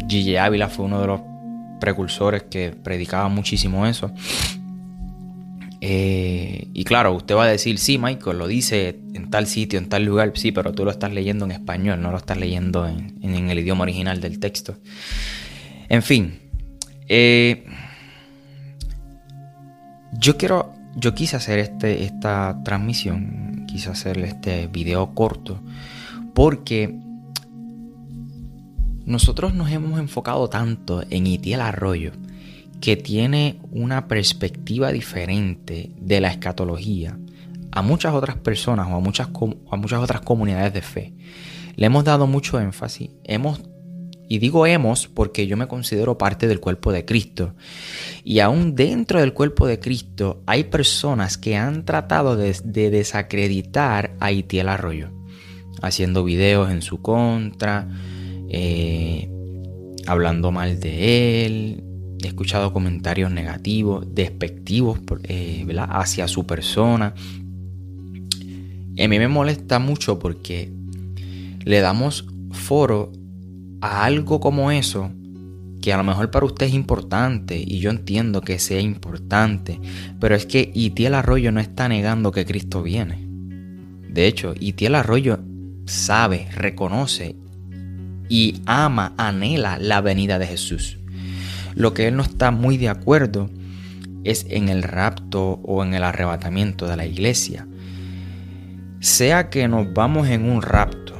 Gigi 0.08 0.36
Ávila 0.36 0.68
fue 0.68 0.86
uno 0.86 1.00
de 1.00 1.06
los 1.06 1.20
precursores 1.80 2.44
que 2.44 2.70
predicaba 2.70 3.28
muchísimo 3.28 3.86
eso. 3.86 4.12
Eh, 5.80 6.68
y 6.72 6.84
claro, 6.84 7.14
usted 7.14 7.36
va 7.36 7.44
a 7.44 7.48
decir, 7.48 7.78
sí, 7.78 7.98
Michael, 7.98 8.38
lo 8.38 8.46
dice 8.48 8.98
en 9.14 9.30
tal 9.30 9.46
sitio, 9.46 9.78
en 9.78 9.88
tal 9.88 10.04
lugar, 10.04 10.32
sí, 10.34 10.50
pero 10.50 10.72
tú 10.72 10.84
lo 10.84 10.90
estás 10.90 11.12
leyendo 11.12 11.44
en 11.44 11.52
español, 11.52 12.00
no 12.00 12.10
lo 12.10 12.16
estás 12.16 12.36
leyendo 12.36 12.86
en, 12.86 13.50
el 13.50 13.58
idioma 13.58 13.82
original 13.82 14.20
del 14.20 14.40
texto. 14.40 14.76
En 15.88 16.02
fin, 16.02 16.38
eh, 17.08 17.64
yo 20.12 20.36
quiero, 20.36 20.74
yo 20.96 21.14
quise 21.14 21.36
hacer 21.36 21.60
este, 21.60 22.04
esta 22.04 22.60
transmisión, 22.64 23.64
quise 23.68 23.90
hacer 23.90 24.18
este 24.18 24.66
video 24.66 25.14
corto, 25.14 25.60
porque 26.34 26.98
nosotros 29.06 29.54
nos 29.54 29.70
hemos 29.70 29.98
enfocado 30.00 30.48
tanto 30.48 31.02
en 31.08 31.26
Itiel 31.26 31.60
Arroyo, 31.60 32.12
que 32.80 32.96
tiene 32.96 33.60
una 33.70 34.08
perspectiva 34.08 34.92
diferente 34.92 35.90
de 35.96 36.20
la 36.20 36.28
escatología 36.28 37.18
a 37.72 37.82
muchas 37.82 38.14
otras 38.14 38.36
personas 38.36 38.88
o 38.90 38.96
a 38.96 39.00
muchas, 39.00 39.28
a 39.70 39.76
muchas 39.76 40.00
otras 40.00 40.20
comunidades 40.22 40.72
de 40.72 40.82
fe. 40.82 41.12
Le 41.76 41.86
hemos 41.86 42.04
dado 42.04 42.26
mucho 42.26 42.58
énfasis, 42.60 43.10
hemos, 43.24 43.60
y 44.28 44.38
digo 44.38 44.66
hemos 44.66 45.06
porque 45.06 45.46
yo 45.46 45.56
me 45.56 45.68
considero 45.68 46.18
parte 46.18 46.48
del 46.48 46.60
cuerpo 46.60 46.92
de 46.92 47.04
Cristo, 47.04 47.54
y 48.24 48.40
aún 48.40 48.74
dentro 48.74 49.20
del 49.20 49.32
cuerpo 49.32 49.66
de 49.66 49.78
Cristo 49.78 50.42
hay 50.46 50.64
personas 50.64 51.38
que 51.38 51.56
han 51.56 51.84
tratado 51.84 52.36
de, 52.36 52.52
desacreditar 52.90 54.16
a 54.20 54.32
Itiel 54.32 54.68
Arroyo. 54.68 55.10
haciendo 55.80 56.24
videos 56.24 56.72
en 56.72 56.82
su 56.82 57.00
contra, 57.00 57.88
eh, 58.48 59.30
hablando 60.08 60.50
mal 60.50 60.80
de 60.80 61.46
él. 61.46 61.87
He 62.22 62.26
escuchado 62.26 62.72
comentarios 62.72 63.30
negativos, 63.30 64.06
despectivos 64.14 65.00
eh, 65.24 65.66
hacia 65.88 66.28
su 66.28 66.46
persona. 66.46 67.14
a 68.98 69.08
mí 69.08 69.18
me 69.18 69.28
molesta 69.28 69.78
mucho 69.78 70.18
porque 70.18 70.72
le 71.64 71.80
damos 71.80 72.26
foro 72.50 73.12
a 73.80 74.04
algo 74.04 74.40
como 74.40 74.70
eso 74.70 75.12
que 75.80 75.92
a 75.92 75.96
lo 75.96 76.04
mejor 76.04 76.30
para 76.30 76.46
usted 76.46 76.66
es 76.66 76.74
importante 76.74 77.62
y 77.64 77.78
yo 77.78 77.90
entiendo 77.90 78.40
que 78.40 78.58
sea 78.58 78.80
importante, 78.80 79.80
pero 80.18 80.34
es 80.34 80.46
que 80.46 80.70
Itiel 80.74 81.14
Arroyo 81.14 81.52
no 81.52 81.60
está 81.60 81.88
negando 81.88 82.32
que 82.32 82.44
Cristo 82.44 82.82
viene. 82.82 83.26
De 84.08 84.26
hecho, 84.26 84.54
Itiel 84.58 84.96
Arroyo 84.96 85.38
sabe, 85.86 86.48
reconoce 86.52 87.36
y 88.28 88.60
ama, 88.66 89.14
anhela 89.16 89.78
la 89.78 90.00
venida 90.00 90.38
de 90.38 90.46
Jesús. 90.46 90.97
Lo 91.78 91.94
que 91.94 92.08
él 92.08 92.16
no 92.16 92.24
está 92.24 92.50
muy 92.50 92.76
de 92.76 92.88
acuerdo 92.88 93.48
es 94.24 94.46
en 94.48 94.68
el 94.68 94.82
rapto 94.82 95.60
o 95.62 95.84
en 95.84 95.94
el 95.94 96.02
arrebatamiento 96.02 96.88
de 96.88 96.96
la 96.96 97.06
iglesia. 97.06 97.68
Sea 98.98 99.48
que 99.48 99.68
nos 99.68 99.94
vamos 99.94 100.26
en 100.26 100.50
un 100.50 100.60
rapto, 100.60 101.14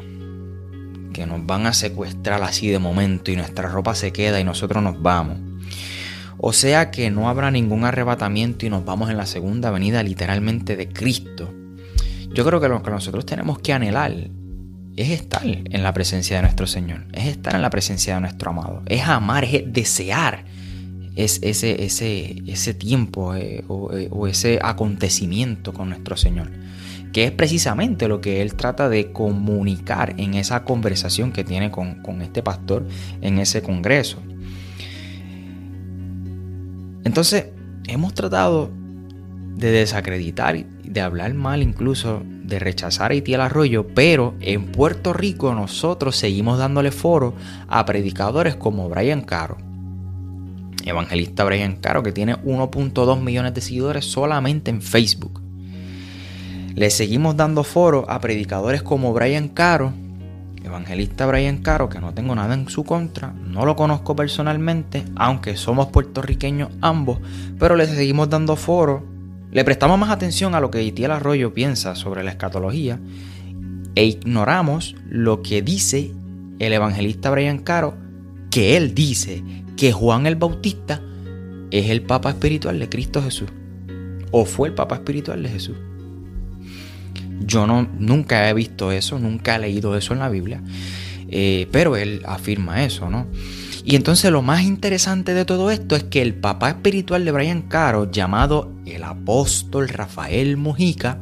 que 1.13 1.27
nos 1.27 1.47
van 1.47 1.67
a 1.67 1.73
secuestrar 1.73 2.43
así 2.43 2.67
de 2.67 2.81
momento 2.81 3.31
y 3.31 3.37
nuestra 3.37 3.69
ropa 3.69 3.95
se 3.95 4.13
queda 4.13 4.41
y 4.41 4.45
nosotros 4.45 4.83
nos 4.83 5.01
vamos. 5.01 5.39
O 6.39 6.53
sea 6.53 6.91
que 6.91 7.09
no 7.13 7.29
habrá 7.29 7.53
ningún 7.53 7.85
arrebatamiento 7.85 8.67
y 8.67 8.71
nos 8.71 8.85
vamos 8.85 9.11
en 9.11 9.17
la 9.17 9.27
segunda 9.27 9.71
venida 9.71 10.03
literalmente 10.03 10.75
de 10.75 10.89
Cristo. 10.89 11.55
Yo 12.35 12.45
creo 12.45 12.61
que 12.61 12.69
lo 12.69 12.83
que 12.83 12.91
nosotros 12.91 13.25
tenemos 13.25 13.61
que 13.61 13.75
anhelar 13.75 14.13
es 15.03 15.11
estar 15.11 15.45
en 15.47 15.83
la 15.83 15.93
presencia 15.93 16.37
de 16.37 16.43
nuestro 16.43 16.67
Señor, 16.67 17.07
es 17.13 17.27
estar 17.27 17.55
en 17.55 17.63
la 17.63 17.71
presencia 17.71 18.15
de 18.15 18.21
nuestro 18.21 18.51
amado, 18.51 18.83
es 18.87 19.03
amar, 19.03 19.45
es 19.45 19.63
desear 19.67 20.45
es 21.19 21.41
ese, 21.43 21.85
ese, 21.85 22.45
ese 22.47 22.75
tiempo 22.75 23.35
eh, 23.35 23.65
eh, 23.93 24.09
o, 24.11 24.27
ese 24.29 24.61
acontecimiento 24.63 25.75
con 25.75 25.89
nuestro 25.89 26.17
Señor, 26.17 26.49
que 27.13 27.25
es 27.25 27.33
precisamente 27.33 28.07
lo 28.07 28.21
que 28.21 28.41
Él 28.41 28.55
trata 28.55 28.89
de 28.89 29.11
comunicar 29.11 30.15
en 30.19 30.35
esa 30.35 30.63
conversación 30.63 31.33
que 31.33 31.43
tiene 31.43 31.73
con, 31.73 31.97
con 32.03 32.23
este 32.23 32.41
pastor 32.41 32.87
en 33.21 33.41
ese 33.41 33.63
congreso. 33.63 34.23
Entonces, 37.03 37.47
hemos 37.89 38.15
tratado 38.15 38.71
de 39.57 39.73
desacreditar, 39.73 40.65
de 40.67 41.01
hablar 41.01 41.35
mal 41.35 41.63
incluso, 41.63 42.23
de 42.49 42.59
rechazar 42.59 43.11
a 43.11 43.15
Itiel 43.15 43.43
Arroyo, 43.43 43.87
pero 43.95 44.35
en 44.41 44.73
Puerto 44.73 45.13
Rico 45.13 45.55
nosotros 45.55 46.17
seguimos 46.17 46.59
dándole 46.59 46.91
foro 46.91 47.35
a 47.69 47.85
predicadores 47.85 48.57
como 48.57 48.89
Brian 48.89 49.21
Caro, 49.21 49.59
evangelista 50.85 51.45
Brian 51.45 51.77
Caro, 51.77 52.03
que 52.03 52.13
tiene 52.13 52.37
1.2 52.37 53.21
millones 53.21 53.55
de 53.55 53.61
seguidores 53.61 54.07
solamente 54.07 54.71
en 54.71 54.81
Facebook. 54.81 55.43
Le 56.75 56.91
seguimos 56.91 57.37
dando 57.37 57.65
foro 57.65 58.07
a 58.09 58.21
predicadores 58.21 58.83
como 58.83 59.13
Brian 59.13 59.49
Caro, 59.49 59.93
evangelista 60.65 61.27
Brian 61.27 61.59
Caro, 61.59 61.89
que 61.89 62.01
no 62.01 62.15
tengo 62.15 62.35
nada 62.35 62.55
en 62.55 62.69
su 62.69 62.85
contra, 62.85 63.33
no 63.33 63.67
lo 63.67 63.77
conozco 63.77 64.17
personalmente, 64.17 65.05
aunque 65.17 65.57
somos 65.57 65.89
puertorriqueños 65.89 66.71
ambos, 66.81 67.19
pero 67.59 67.77
le 67.77 67.87
seguimos 67.87 68.31
dando 68.31 68.57
foro, 68.57 69.18
le 69.51 69.65
prestamos 69.65 69.99
más 69.99 70.11
atención 70.11 70.55
a 70.55 70.61
lo 70.61 70.71
que 70.71 70.83
Itiel 70.83 71.11
Arroyo 71.11 71.55
piensa 71.55 71.95
sobre 71.95 72.23
la 72.23 72.31
escatología 72.31 73.01
e 73.95 74.05
ignoramos 74.05 74.95
lo 75.09 75.43
que 75.43 75.63
dice 75.63 76.13
el 76.59 76.73
evangelista 76.73 77.31
Brian 77.31 77.59
Caro, 77.59 77.97
que 78.51 78.77
él 78.77 78.95
dice 78.95 79.43
que 79.77 79.93
Juan 79.93 80.27
el 80.27 80.37
Bautista 80.37 81.01
es 81.71 81.91
el 81.91 82.03
Papa 82.03 82.31
espiritual 82.31 82.79
de 82.79 82.89
Cristo 82.89 83.23
Jesús. 83.23 83.49
O 84.31 84.45
fue 84.45 84.69
el 84.69 84.75
Papa 84.75 84.97
espiritual 84.97 85.43
de 85.43 85.49
Jesús. 85.49 85.77
Yo 87.41 87.67
no, 87.67 87.89
nunca 87.99 88.49
he 88.49 88.55
visto 88.55 88.93
eso, 88.93 89.19
nunca 89.19 89.57
he 89.57 89.59
leído 89.61 89.97
eso 89.97 90.13
en 90.13 90.19
la 90.19 90.29
Biblia. 90.29 90.63
Eh, 91.31 91.69
pero 91.71 91.97
él 91.97 92.23
afirma 92.27 92.85
eso, 92.85 93.09
¿no? 93.09 93.27
Y 93.85 93.97
entonces 93.97 94.31
lo 94.31 94.43
más 94.43 94.63
interesante 94.63 95.35
de 95.35 95.45
todo 95.45 95.71
esto 95.71 95.97
es 95.97 96.05
que 96.05 96.23
el 96.23 96.35
papá 96.35 96.71
espiritual 96.71 97.25
de 97.25 97.33
Brian 97.33 97.63
Caro, 97.63 98.11
llamado 98.11 98.73
el 98.87 99.03
apóstol 99.05 99.89
Rafael 99.89 100.57
Mujica, 100.57 101.19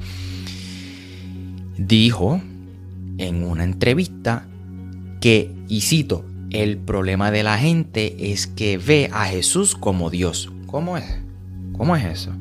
dijo 1.77 2.41
en 3.19 3.45
una 3.45 3.65
entrevista 3.65 4.47
que, 5.21 5.55
y 5.69 5.83
cito, 5.83 6.25
el 6.51 6.79
problema 6.79 7.31
de 7.31 7.43
la 7.43 7.59
gente 7.59 8.33
es 8.33 8.47
que 8.47 8.79
ve 8.79 9.11
a 9.13 9.25
Jesús 9.27 9.75
como 9.75 10.11
Dios. 10.11 10.51
¿Cómo 10.67 10.97
es? 10.97 11.05
¿Cómo 11.73 11.97
es 11.97 12.05
eso? 12.05 12.33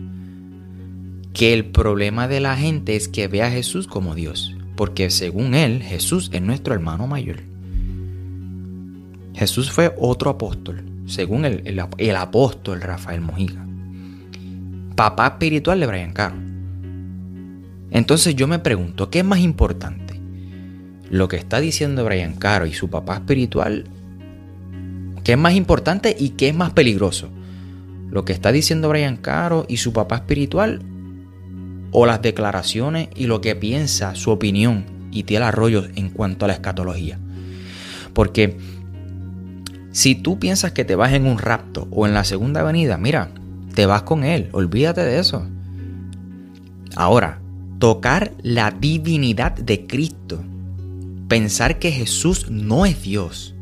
Que 1.33 1.53
el 1.53 1.65
problema 1.65 2.27
de 2.27 2.39
la 2.39 2.55
gente 2.55 2.95
es 2.95 3.07
que 3.07 3.27
ve 3.27 3.41
a 3.41 3.51
Jesús 3.51 3.87
como 3.87 4.15
Dios. 4.15 4.55
Porque 4.75 5.09
según 5.09 5.55
él, 5.55 5.81
Jesús 5.81 6.29
es 6.33 6.41
nuestro 6.41 6.73
hermano 6.73 7.07
mayor. 7.07 7.54
Jesús 9.35 9.71
fue 9.71 9.93
otro 9.97 10.31
apóstol, 10.31 10.83
según 11.05 11.45
el, 11.45 11.63
el, 11.97 12.15
apóstol 12.15 12.81
Rafael 12.81 13.21
Mojica. 13.21 13.65
Papá 14.95 15.27
espiritual 15.27 15.79
de 15.79 15.87
Brian 15.87 16.13
Caro. 16.13 16.35
Entonces 17.91 18.35
yo 18.35 18.47
me 18.47 18.59
pregunto, 18.59 19.09
¿qué 19.09 19.19
es 19.19 19.25
más 19.25 19.39
importante? 19.39 20.19
¿Lo 21.09 21.27
que 21.27 21.35
está 21.35 21.59
diciendo 21.59 22.03
Brian 22.03 22.33
Caro 22.35 22.65
y 22.65 22.73
su 22.73 22.89
papá 22.89 23.15
espiritual 23.15 23.85
¿Qué 25.25 25.31
es 25.31 25.39
más 25.39 25.55
importante 25.55 26.15
y 26.17 26.29
qué 26.29 26.49
es 26.49 26.55
más 26.55 26.73
peligroso? 26.73 27.29
¿Lo 28.11 28.25
que 28.25 28.31
está 28.31 28.51
diciendo 28.51 28.89
Brian 28.89 29.17
Caro 29.17 29.65
y 29.67 29.77
su 29.77 29.91
papá 29.91 30.17
espiritual? 30.17 30.83
¿O 31.89 32.05
las 32.05 32.21
declaraciones 32.21 33.09
y 33.15 33.25
lo 33.25 33.41
que 33.41 33.55
piensa, 33.55 34.13
su 34.13 34.29
opinión 34.29 34.85
y 35.11 35.23
tiene 35.23 35.45
Arroyo 35.45 35.83
en 35.95 36.09
cuanto 36.09 36.45
a 36.45 36.49
la 36.49 36.53
escatología? 36.53 37.17
Porque 38.13 38.55
si 39.95 40.13
tú 40.13 40.39
piensas 40.39 40.73
que 40.73 40.83
te 40.83 40.97
vas 40.97 41.13
en 41.13 41.25
un 41.25 41.37
rapto 41.37 41.87
o 41.89 42.05
en 42.05 42.13
la 42.13 42.25
segunda 42.25 42.63
venida, 42.63 42.97
mira, 42.97 43.31
te 43.75 43.85
vas 43.85 44.01
con 44.01 44.25
él, 44.25 44.49
olvídate 44.51 44.99
de 44.99 45.19
eso. 45.19 45.47
Ahora, 46.97 47.39
tocar 47.79 48.33
la 48.41 48.71
divinidad 48.71 49.53
de 49.53 49.87
Cristo, 49.87 50.43
pensar 51.29 51.79
que 51.79 51.93
Jesús 51.93 52.51
no 52.51 52.85
es 52.85 53.03
Dios, 53.03 53.55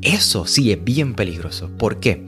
eso 0.00 0.46
sí 0.46 0.70
es 0.70 0.84
bien 0.84 1.14
peligroso. 1.14 1.72
¿Por 1.76 1.98
qué? 1.98 2.24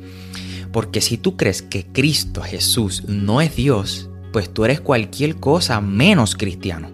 Porque 0.73 1.01
si 1.01 1.17
tú 1.17 1.37
crees 1.37 1.63
que 1.63 1.87
Cristo 1.87 2.43
Jesús 2.43 3.05
no 3.07 3.41
es 3.41 3.55
Dios, 3.55 4.11
pues 4.33 4.53
tú 4.53 4.65
eres 4.65 4.81
cualquier 4.81 5.37
cosa 5.37 5.81
menos 5.81 6.35
cristiano. 6.35 6.91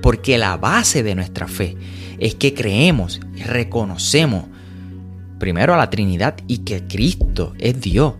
Porque 0.00 0.38
la 0.38 0.56
base 0.58 1.02
de 1.02 1.16
nuestra 1.16 1.48
fe 1.48 1.76
es 2.20 2.36
que 2.36 2.54
creemos 2.54 3.20
reconocemos 3.44 4.44
primero 5.38 5.74
a 5.74 5.76
la 5.76 5.90
Trinidad 5.90 6.36
y 6.46 6.58
que 6.58 6.86
Cristo 6.86 7.54
es 7.58 7.80
Dios. 7.80 8.14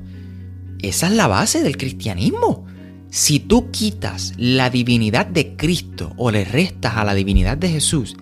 Esa 0.82 1.06
es 1.08 1.12
la 1.14 1.26
base 1.26 1.62
del 1.62 1.76
cristianismo. 1.76 2.64
Si 3.10 3.40
tú 3.40 3.70
quitas 3.70 4.34
la 4.36 4.68
divinidad 4.70 5.26
de 5.26 5.56
Cristo 5.56 6.12
o 6.16 6.30
le 6.30 6.44
restas 6.44 6.96
a 6.96 7.04
la 7.04 7.14
divinidad 7.14 7.56
de 7.56 7.68
Jesús 7.68 8.16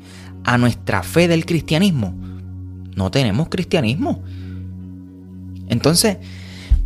a 0.44 0.58
nuestra 0.58 1.02
fe 1.02 1.26
del 1.26 1.46
cristianismo, 1.46 2.14
no 2.94 3.10
tenemos 3.10 3.48
cristianismo. 3.48 4.22
Entonces, 5.68 6.18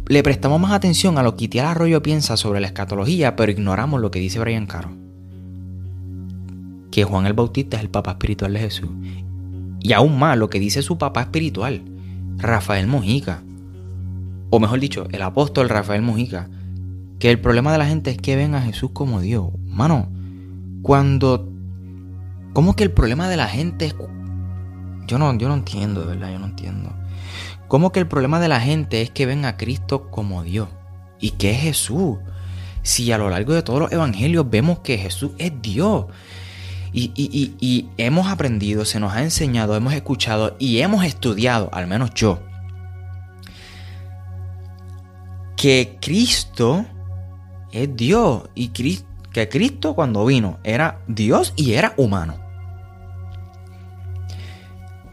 le 0.07 0.23
prestamos 0.23 0.59
más 0.61 0.73
atención 0.73 1.19
a 1.19 1.23
lo 1.23 1.37
que 1.37 1.47
Itiel 1.47 1.67
Arroyo 1.67 2.03
piensa 2.03 2.37
sobre 2.37 2.61
la 2.61 2.69
escatología, 2.69 3.37
pero 3.37 3.53
ignoramos 3.53 4.01
lo 4.01 4.11
que 4.11 4.21
dice 4.21 4.39
Brian 4.39 4.67
Caro. 4.67 4.91
Que 6.91 7.05
Juan 7.05 7.27
el 7.27 7.35
Bautista 7.35 7.77
es 7.77 7.83
el 7.83 7.91
papá 7.91 8.13
espiritual 8.13 8.55
de 8.55 8.61
Jesús. 8.61 8.89
Y 9.81 9.93
aún 9.93 10.19
más 10.19 10.39
lo 10.39 10.49
que 10.49 10.61
dice 10.61 10.83
su 10.83 10.97
papá 10.97 11.23
espiritual, 11.23 11.83
Rafael 12.39 12.87
Mujica. 12.87 13.43
O 14.51 14.61
mejor 14.61 14.81
dicho, 14.81 15.07
el 15.11 15.23
apóstol 15.23 15.69
Rafael 15.69 16.03
Mujica. 16.03 16.49
Que 17.19 17.31
el 17.31 17.41
problema 17.41 17.73
de 17.73 17.79
la 17.79 17.87
gente 17.87 18.11
es 18.11 18.17
que 18.19 18.37
ven 18.37 18.55
a 18.55 18.63
Jesús 18.63 18.91
como 18.93 19.21
Dios. 19.21 19.51
Mano, 19.67 20.09
cuando... 20.83 21.53
¿Cómo 22.55 22.75
que 22.75 22.85
el 22.85 22.91
problema 22.91 23.29
de 23.29 23.37
la 23.37 23.47
gente 23.47 23.85
es 23.85 23.95
yo 25.09 25.19
no, 25.19 25.37
yo 25.39 25.49
no 25.49 25.55
entiendo, 25.55 26.03
de 26.03 26.07
verdad, 26.09 26.31
yo 26.31 26.39
no 26.39 26.45
entiendo. 26.45 26.93
¿Cómo 27.67 27.93
que 27.93 27.99
el 27.99 28.07
problema 28.07 28.41
de 28.41 28.49
la 28.49 28.61
gente 28.61 29.01
es 29.01 29.11
que 29.11 29.25
ven 29.25 29.47
a 29.47 29.57
Cristo 29.57 30.11
como 30.11 30.43
Dios? 30.45 30.69
¿Y 31.19 31.33
qué 31.33 31.53
es 31.53 31.61
Jesús? 31.63 32.19
Si 32.83 33.11
a 33.11 33.19
lo 33.19 33.31
largo 33.31 33.55
de 33.55 33.63
todos 33.63 33.81
los 33.81 33.93
evangelios 33.93 34.49
vemos 34.49 34.81
que 34.81 34.99
Jesús 34.99 35.33
es 35.39 35.53
Dios. 35.63 36.07
Y, 36.93 37.89
hemos 37.99 38.29
aprendido, 38.29 38.85
se 38.85 39.01
nos 39.01 39.13
ha 39.13 39.23
enseñado, 39.23 39.77
hemos 39.77 39.93
escuchado 39.93 40.57
y 40.59 40.81
hemos 40.81 41.05
estudiado, 41.05 41.69
al 41.73 41.87
menos 41.87 42.13
yo, 42.15 42.41
que 45.57 45.99
Cristo 46.01 46.87
es 47.73 47.95
Dios 47.95 48.49
y 48.55 48.69
que 48.69 49.49
Cristo 49.49 49.95
cuando 49.95 50.25
vino 50.25 50.59
era 50.65 51.01
Dios 51.07 51.53
y 51.57 51.75
era 51.75 51.95
humano. 51.97 52.37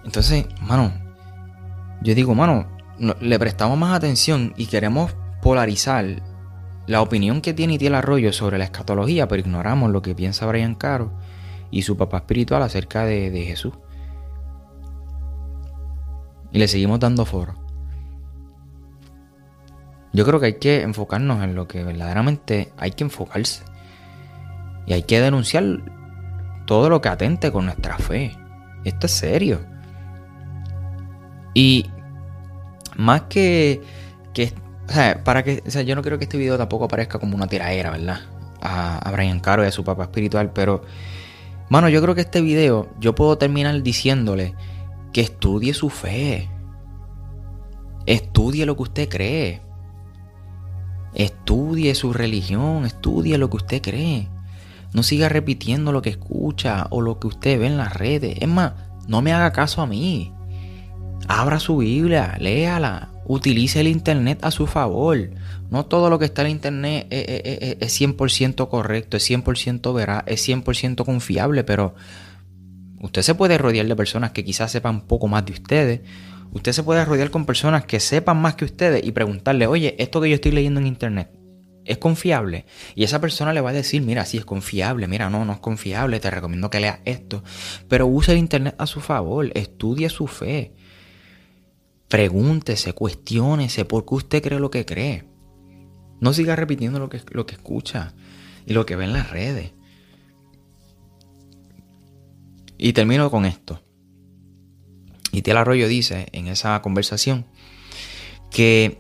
Entonces, 0.03 0.45
mano, 0.61 0.93
yo 2.01 2.13
digo, 2.13 2.35
mano, 2.35 2.67
le 3.19 3.39
prestamos 3.39 3.77
más 3.77 3.95
atención 3.95 4.53
y 4.55 4.67
queremos 4.67 5.15
polarizar 5.41 6.21
la 6.87 7.01
opinión 7.01 7.41
que 7.41 7.53
tiene 7.53 7.73
Itiel 7.73 7.95
Arroyo 7.95 8.31
sobre 8.31 8.59
la 8.59 8.65
escatología, 8.65 9.27
pero 9.27 9.41
ignoramos 9.41 9.91
lo 9.91 10.01
que 10.01 10.13
piensa 10.13 10.45
Brian 10.45 10.75
Caro 10.75 11.11
y 11.75 11.81
su 11.81 11.97
papá 11.97 12.19
espiritual 12.19 12.63
acerca 12.63 13.03
de, 13.03 13.29
de 13.29 13.43
Jesús. 13.43 13.73
Y 16.53 16.57
le 16.57 16.69
seguimos 16.69 17.01
dando 17.01 17.25
foro. 17.25 17.53
Yo 20.13 20.25
creo 20.25 20.39
que 20.39 20.45
hay 20.45 20.57
que 20.57 20.83
enfocarnos 20.83 21.43
en 21.43 21.53
lo 21.53 21.67
que 21.67 21.83
verdaderamente 21.83 22.71
hay 22.77 22.91
que 22.91 23.03
enfocarse. 23.03 23.65
Y 24.85 24.93
hay 24.93 25.03
que 25.03 25.19
denunciar 25.19 25.65
todo 26.65 26.89
lo 26.89 27.01
que 27.01 27.09
atente 27.09 27.51
con 27.51 27.65
nuestra 27.65 27.97
fe. 27.97 28.31
Esto 28.85 29.07
es 29.07 29.11
serio. 29.11 29.59
Y 31.53 31.89
más 32.95 33.23
que, 33.23 33.81
que 34.33 34.53
o 34.87 34.93
sea, 34.93 35.21
para 35.25 35.43
que, 35.43 35.61
o 35.67 35.69
sea, 35.69 35.81
yo 35.81 35.93
no 35.93 36.01
quiero 36.01 36.19
que 36.19 36.23
este 36.23 36.37
video 36.37 36.57
tampoco 36.57 36.87
parezca 36.87 37.19
como 37.19 37.35
una 37.35 37.47
tiraera, 37.47 37.89
¿verdad? 37.91 38.21
A, 38.61 38.97
a 38.99 39.11
Brian 39.11 39.41
Caro 39.41 39.65
y 39.65 39.67
a 39.67 39.71
su 39.71 39.83
papá 39.83 40.03
espiritual, 40.03 40.51
pero, 40.53 40.83
mano, 41.69 41.89
yo 41.89 42.01
creo 42.01 42.15
que 42.15 42.21
este 42.21 42.41
video 42.41 42.89
yo 42.99 43.15
puedo 43.15 43.37
terminar 43.37 43.81
diciéndole 43.81 44.55
que 45.13 45.21
estudie 45.21 45.73
su 45.73 45.89
fe. 45.89 46.49
Estudie 48.05 48.65
lo 48.65 48.75
que 48.75 48.83
usted 48.83 49.09
cree. 49.09 49.61
Estudie 51.13 51.95
su 51.95 52.11
religión, 52.11 52.85
estudie 52.85 53.37
lo 53.37 53.49
que 53.49 53.57
usted 53.57 53.81
cree. 53.81 54.27
No 54.93 55.03
siga 55.03 55.29
repitiendo 55.29 55.91
lo 55.91 56.01
que 56.01 56.09
escucha 56.09 56.87
o 56.89 57.01
lo 57.01 57.19
que 57.19 57.27
usted 57.27 57.59
ve 57.59 57.67
en 57.67 57.77
las 57.77 57.93
redes. 57.93 58.37
Es 58.39 58.47
más, 58.47 58.73
no 59.07 59.21
me 59.21 59.33
haga 59.33 59.51
caso 59.51 59.81
a 59.81 59.87
mí. 59.87 60.33
Abra 61.27 61.59
su 61.59 61.77
Biblia, 61.77 62.37
léala, 62.39 63.09
utilice 63.25 63.79
el 63.79 63.87
Internet 63.87 64.39
a 64.43 64.51
su 64.51 64.67
favor. 64.67 65.31
No 65.69 65.85
todo 65.85 66.09
lo 66.09 66.19
que 66.19 66.25
está 66.25 66.43
en 66.43 66.49
Internet 66.49 67.07
es, 67.09 68.01
100% 68.01 68.69
correcto, 68.69 69.17
es 69.17 69.29
100% 69.29 69.93
veraz, 69.93 70.23
es 70.27 70.47
100% 70.47 71.05
confiable, 71.05 71.63
pero 71.63 71.95
usted 73.01 73.21
se 73.23 73.35
puede 73.35 73.57
rodear 73.57 73.85
de 73.87 73.95
personas 73.95 74.31
que 74.31 74.45
quizás 74.45 74.71
sepan 74.71 74.95
un 74.95 75.07
poco 75.07 75.27
más 75.27 75.45
de 75.45 75.53
ustedes 75.53 76.01
Usted 76.55 76.71
se 76.71 76.83
puede 76.83 77.03
rodear 77.03 77.31
con 77.31 77.45
personas 77.45 77.83
que 77.83 77.99
sepan 77.99 78.37
más 78.37 78.55
que 78.55 78.63
ustedes 78.63 79.05
y 79.05 79.11
preguntarle, 79.11 79.67
oye, 79.67 79.93
esto 79.99 80.21
que 80.21 80.29
yo 80.29 80.35
estoy 80.35 80.53
leyendo 80.53 80.79
en 80.79 80.87
internet, 80.87 81.29
¿es 81.83 81.97
confiable? 81.97 82.65
Y 82.95 83.03
esa 83.03 83.19
persona 83.19 83.51
le 83.51 83.59
va 83.59 83.71
a 83.71 83.73
decir, 83.73 84.01
mira, 84.01 84.23
sí 84.23 84.37
es 84.37 84.45
confiable, 84.45 85.09
mira, 85.09 85.29
no, 85.29 85.43
no 85.43 85.51
es 85.51 85.59
confiable, 85.59 86.21
te 86.21 86.31
recomiendo 86.31 86.69
que 86.69 86.79
leas 86.79 86.99
esto. 87.03 87.43
Pero 87.89 88.07
use 88.07 88.31
el 88.31 88.37
internet 88.37 88.73
a 88.77 88.87
su 88.87 89.01
favor, 89.01 89.51
estudie 89.53 90.07
su 90.07 90.27
fe. 90.27 90.73
Pregúntese, 92.07 92.93
cuestiónese 92.93 93.83
por 93.83 94.05
qué 94.05 94.15
usted 94.15 94.41
cree 94.41 94.59
lo 94.59 94.71
que 94.71 94.85
cree. 94.85 95.25
No 96.19 96.33
siga 96.33 96.55
repitiendo 96.55 96.99
lo 96.99 97.09
que, 97.09 97.21
lo 97.31 97.45
que 97.45 97.55
escucha 97.55 98.13
y 98.65 98.73
lo 98.73 98.85
que 98.85 98.95
ve 98.95 99.05
en 99.05 99.13
las 99.13 99.29
redes. 99.29 99.71
Y 102.77 102.93
termino 102.93 103.29
con 103.31 103.45
esto. 103.45 103.81
Y 105.31 105.41
Tiel 105.41 105.57
Arroyo 105.57 105.87
dice 105.87 106.27
en 106.31 106.47
esa 106.47 106.81
conversación 106.81 107.45
que 108.51 108.99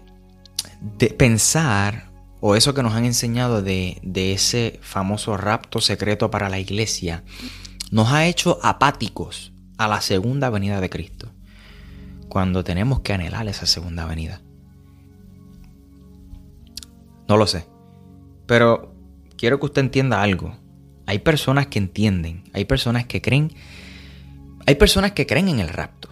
de 0.81 1.07
pensar, 1.07 2.11
o 2.41 2.55
eso 2.55 2.73
que 2.73 2.83
nos 2.83 2.93
han 2.93 3.05
enseñado 3.05 3.61
de, 3.61 3.99
de 4.03 4.33
ese 4.33 4.79
famoso 4.81 5.37
rapto 5.37 5.81
secreto 5.81 6.29
para 6.29 6.49
la 6.49 6.59
iglesia, 6.59 7.23
nos 7.91 8.11
ha 8.11 8.25
hecho 8.25 8.59
apáticos 8.63 9.53
a 9.77 9.87
la 9.87 10.01
segunda 10.01 10.49
venida 10.49 10.81
de 10.81 10.89
Cristo, 10.89 11.31
cuando 12.27 12.63
tenemos 12.63 12.99
que 12.99 13.13
anhelar 13.13 13.47
esa 13.47 13.65
segunda 13.65 14.05
venida. 14.05 14.41
No 17.27 17.37
lo 17.37 17.47
sé, 17.47 17.65
pero 18.45 18.93
quiero 19.37 19.59
que 19.59 19.65
usted 19.65 19.81
entienda 19.81 20.21
algo. 20.21 20.55
Hay 21.07 21.19
personas 21.19 21.67
que 21.67 21.79
entienden, 21.79 22.43
hay 22.53 22.65
personas 22.65 23.05
que 23.05 23.21
creen, 23.21 23.51
hay 24.65 24.75
personas 24.75 25.11
que 25.11 25.25
creen 25.27 25.49
en 25.49 25.59
el 25.59 25.69
rapto 25.69 26.09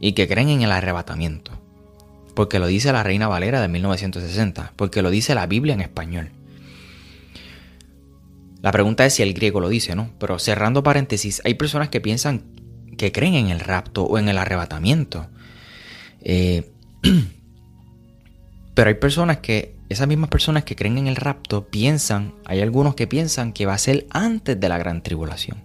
y 0.00 0.12
que 0.12 0.28
creen 0.28 0.48
en 0.50 0.62
el 0.62 0.72
arrebatamiento. 0.72 1.52
Porque 2.34 2.58
lo 2.58 2.66
dice 2.66 2.92
la 2.92 3.02
Reina 3.02 3.28
Valera 3.28 3.60
de 3.60 3.68
1960, 3.68 4.72
porque 4.76 5.02
lo 5.02 5.10
dice 5.10 5.34
la 5.34 5.46
Biblia 5.46 5.74
en 5.74 5.80
español. 5.80 6.30
La 8.62 8.72
pregunta 8.72 9.06
es 9.06 9.14
si 9.14 9.22
el 9.22 9.32
griego 9.32 9.60
lo 9.60 9.68
dice, 9.68 9.94
¿no? 9.94 10.10
Pero 10.18 10.38
cerrando 10.38 10.82
paréntesis, 10.82 11.40
hay 11.44 11.54
personas 11.54 11.88
que 11.88 12.00
piensan 12.00 12.42
que 12.98 13.12
creen 13.12 13.34
en 13.34 13.48
el 13.48 13.60
rapto 13.60 14.04
o 14.04 14.18
en 14.18 14.28
el 14.28 14.38
arrebatamiento. 14.38 15.28
Eh, 16.20 16.70
pero 18.74 18.88
hay 18.88 18.94
personas 18.94 19.38
que, 19.38 19.75
esas 19.88 20.08
mismas 20.08 20.30
personas 20.30 20.64
que 20.64 20.76
creen 20.76 20.98
en 20.98 21.06
el 21.06 21.16
rapto, 21.16 21.68
piensan, 21.68 22.34
hay 22.44 22.60
algunos 22.60 22.94
que 22.94 23.06
piensan 23.06 23.52
que 23.52 23.66
va 23.66 23.74
a 23.74 23.78
ser 23.78 24.06
antes 24.10 24.58
de 24.58 24.68
la 24.68 24.78
gran 24.78 25.02
tribulación. 25.02 25.62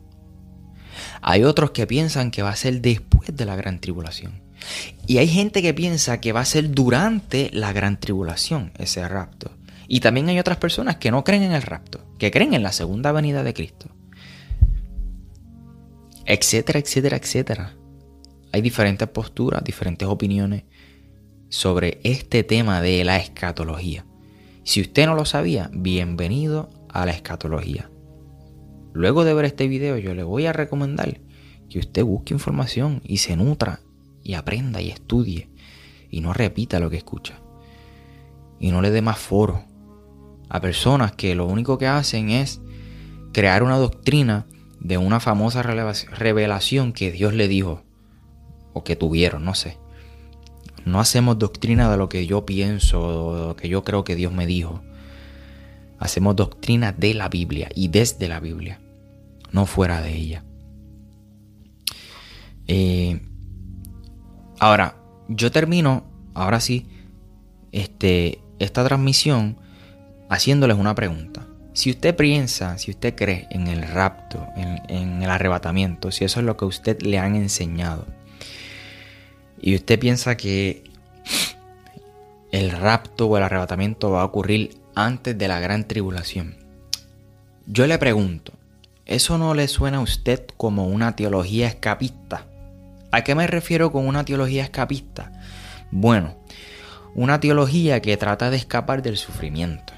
Hay 1.22 1.44
otros 1.44 1.72
que 1.72 1.88
piensan 1.88 2.32
que 2.32 2.44
va 2.44 2.50
a 2.50 2.56
ser 2.56 2.82
después 2.82 3.36
de 3.36 3.46
la 3.46 3.56
gran 3.56 3.80
tribulación. 3.80 4.44
Y 5.08 5.18
hay 5.18 5.28
gente 5.28 5.62
que 5.62 5.74
piensa 5.74 6.22
que 6.22 6.34
va 6.34 6.42
a 6.42 6.46
ser 6.46 6.72
durante 6.72 7.50
la 7.52 7.74
gran 7.74 8.00
tribulación 8.00 8.72
ese 8.78 9.08
rapto. 9.08 9.52
Y 9.88 10.00
también 10.00 10.30
hay 10.30 10.40
otras 10.40 10.58
personas 10.58 10.98
que 10.98 11.12
no 11.12 11.24
creen 11.24 11.44
en 11.44 11.54
el 11.54 11.64
rapto, 11.64 12.06
que 12.18 12.32
creen 12.32 12.54
en 12.54 12.64
la 12.64 12.72
segunda 12.72 13.12
venida 13.12 13.44
de 13.44 13.54
Cristo. 13.54 13.90
Etcétera, 16.26 16.80
etcétera, 16.80 17.18
etcétera. 17.18 17.76
Hay 18.54 18.62
diferentes 18.62 19.08
posturas, 19.08 19.64
diferentes 19.64 20.08
opiniones 20.08 20.64
sobre 21.50 22.00
este 22.04 22.44
tema 22.44 22.82
de 22.82 23.04
la 23.04 23.18
escatología. 23.18 24.06
Si 24.64 24.80
usted 24.80 25.08
no 25.08 25.16
lo 25.16 25.26
sabía, 25.26 25.72
bienvenido 25.74 26.70
a 26.88 27.06
la 27.08 27.12
escatología. 27.12 27.90
Luego 28.94 29.24
de 29.24 29.34
ver 29.34 29.46
este 29.46 29.68
video 29.68 29.98
yo 29.98 30.14
le 30.14 30.22
voy 30.22 30.46
a 30.46 30.54
recomendar 30.54 31.20
que 31.68 31.80
usted 31.80 32.04
busque 32.04 32.36
información 32.36 33.02
y 33.04 33.18
se 33.18 33.36
nutra 33.36 33.80
y 34.24 34.36
aprenda 34.36 34.80
y 34.80 34.90
estudie 34.90 35.50
y 36.12 36.22
no 36.22 36.32
repita 36.34 36.80
lo 36.80 36.92
que 36.92 36.98
escucha. 36.98 37.40
Y 38.60 38.70
no 38.70 38.84
le 38.84 38.92
dé 38.92 39.02
más 39.02 39.18
foro 39.18 39.64
a 40.48 40.62
personas 40.62 41.14
que 41.14 41.34
lo 41.34 41.48
único 41.48 41.80
que 41.80 41.88
hacen 41.88 42.30
es 42.30 42.62
crear 43.34 43.64
una 43.64 43.78
doctrina 43.78 44.46
de 44.80 45.00
una 45.00 45.20
famosa 45.20 45.64
revelación 45.64 46.94
que 46.94 47.12
Dios 47.12 47.34
le 47.34 47.48
dijo 47.48 47.82
o 48.74 48.84
que 48.84 48.96
tuvieron, 48.96 49.44
no 49.44 49.56
sé. 49.56 49.81
No 50.86 51.00
hacemos 51.00 51.38
doctrina 51.38 51.90
de 51.90 51.98
lo 51.98 52.10
que 52.10 52.26
yo 52.26 52.46
pienso 52.46 53.02
o 53.02 53.36
de 53.36 53.48
lo 53.48 53.56
que 53.56 53.70
yo 53.70 53.84
creo 53.84 54.04
que 54.04 54.16
Dios 54.16 54.34
me 54.34 54.46
dijo. 54.46 54.82
Hacemos 56.00 56.36
doctrina 56.36 56.92
de 56.92 57.14
la 57.14 57.30
Biblia 57.30 57.70
y 57.76 57.90
desde 57.90 58.28
la 58.28 58.40
Biblia, 58.40 58.80
no 59.52 59.66
fuera 59.66 60.02
de 60.02 60.16
ella. 60.16 60.44
Eh, 62.68 63.22
ahora, 64.60 64.96
yo 65.28 65.52
termino, 65.52 66.06
ahora 66.34 66.60
sí, 66.60 66.88
este, 67.72 68.42
esta 68.60 68.84
transmisión 68.86 69.58
haciéndoles 70.30 70.78
una 70.78 70.96
pregunta. 70.96 71.46
Si 71.74 71.90
usted 71.90 72.16
piensa, 72.16 72.78
si 72.78 72.92
usted 72.92 73.16
cree 73.16 73.48
en 73.50 73.68
el 73.68 73.82
rapto, 73.82 74.46
en, 74.56 75.22
el 75.22 75.30
arrebatamiento, 75.30 76.12
si 76.12 76.26
eso 76.26 76.40
es 76.40 76.46
lo 76.46 76.58
que 76.58 76.66
usted 76.66 77.02
le 77.02 77.18
han 77.18 77.36
enseñado, 77.36 78.06
y 79.62 79.76
usted 79.76 80.00
piensa 80.00 80.36
que 80.36 80.84
el 82.52 82.72
rapto 82.72 83.28
o 83.28 83.38
el 83.38 83.44
arrebatamiento 83.44 84.12
va 84.12 84.22
a 84.22 84.26
ocurrir 84.26 84.78
antes 84.96 85.38
de 85.38 85.48
la 85.48 85.60
gran 85.60 85.88
tribulación. 85.88 86.58
Yo 87.68 87.86
le 87.88 87.98
pregunto, 88.00 88.54
¿eso 89.06 89.38
no 89.38 89.54
le 89.54 89.68
suena 89.68 89.98
a 89.98 90.02
usted 90.02 90.46
como 90.58 90.88
una 90.88 91.16
teología 91.16 91.68
escapista? 91.68 92.46
¿A 93.12 93.24
qué 93.24 93.36
me 93.36 93.46
refiero 93.46 93.92
con 93.92 94.08
una 94.08 94.26
teología 94.26 94.64
escapista? 94.64 95.32
Bueno, 95.92 96.36
una 97.14 97.40
teología 97.40 98.02
que 98.02 98.18
trata 98.18 98.50
de 98.50 98.58
escapar 98.58 99.02
del 99.02 99.18
sufrimiento. 99.18 99.94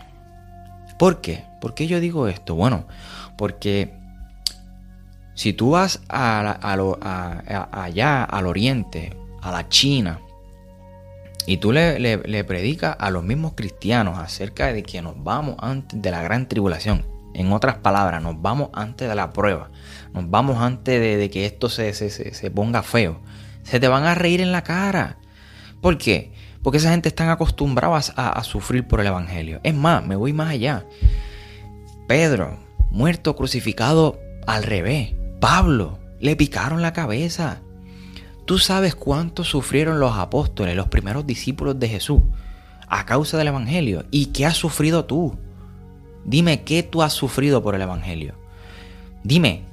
¿Por 1.00 1.22
qué? 1.22 1.46
¿Por 1.62 1.74
qué 1.74 1.88
yo 1.88 2.00
digo 2.00 2.28
esto? 2.28 2.56
Bueno, 2.56 2.86
porque 3.38 3.94
si 5.36 5.54
tú 5.54 5.72
vas 5.72 6.02
allá 6.10 6.64
al 8.24 8.46
oriente, 8.46 9.18
a 9.44 9.52
la 9.52 9.68
China, 9.70 10.20
y 11.46 11.58
tú 11.58 11.72
le, 11.72 12.00
le, 12.00 12.44
predicas 12.44 12.96
a 13.00 13.10
los 13.10 13.24
mismos 13.24 13.54
cristianos 13.54 14.18
acerca 14.18 14.72
de 14.72 14.84
que 14.84 15.02
nos 15.02 15.22
vamos 15.24 15.56
antes 15.60 16.02
de 16.02 16.12
la 16.12 16.22
gran 16.24 16.48
tribulación. 16.48 17.06
En 17.34 17.52
otras 17.52 17.78
palabras, 17.78 18.22
nos 18.22 18.42
vamos 18.42 18.70
antes 18.74 19.10
de 19.10 19.16
la 19.16 19.34
prueba. 19.34 19.70
Nos 20.14 20.30
vamos 20.30 20.62
antes 20.62 21.02
de, 21.02 21.30
que 21.30 21.46
esto 21.46 21.68
se, 21.70 21.94
se, 21.94 22.52
ponga 22.52 22.82
feo. 22.84 23.20
Se 23.64 23.80
te 23.80 23.88
van 23.88 24.06
a 24.06 24.16
reír 24.16 24.40
en 24.40 24.52
la 24.52 24.64
cara. 24.64 25.18
¿Por 25.82 25.98
qué? 25.98 26.32
Porque 26.62 26.78
esa 26.78 26.92
gente 26.92 27.10
están 27.10 27.30
acostumbradas 27.30 28.14
a, 28.16 28.30
a 28.30 28.44
sufrir 28.44 28.88
por 28.88 29.02
el 29.02 29.08
Evangelio. 29.08 29.60
Es 29.64 29.74
más, 29.74 30.06
me 30.06 30.16
voy 30.16 30.32
más 30.32 30.52
allá. 30.52 30.86
Pedro, 32.08 32.58
muerto, 32.90 33.36
crucificado 33.36 34.18
al 34.48 34.64
revés. 34.64 35.14
Pablo, 35.42 36.00
le 36.22 36.38
picaron 36.38 36.82
la 36.82 36.94
cabeza. 36.94 37.62
Tú 38.46 38.60
sabes 38.60 38.96
cuánto 38.96 39.44
sufrieron 39.44 40.00
los 40.00 40.18
apóstoles, 40.18 40.76
los 40.76 40.90
primeros 40.90 41.26
discípulos 41.26 41.80
de 41.80 41.88
Jesús, 41.88 42.22
a 42.88 43.06
causa 43.06 43.38
del 43.38 43.48
Evangelio. 43.48 44.06
¿Y 44.12 44.28
qué 44.28 44.46
has 44.46 44.58
sufrido 44.58 45.06
tú? 45.06 45.38
Dime 46.26 46.64
qué 46.64 46.84
tú 46.84 47.02
has 47.02 47.14
sufrido 47.14 47.64
por 47.64 47.76
el 47.76 47.82
Evangelio. 47.82 48.36
Dime, 49.24 49.64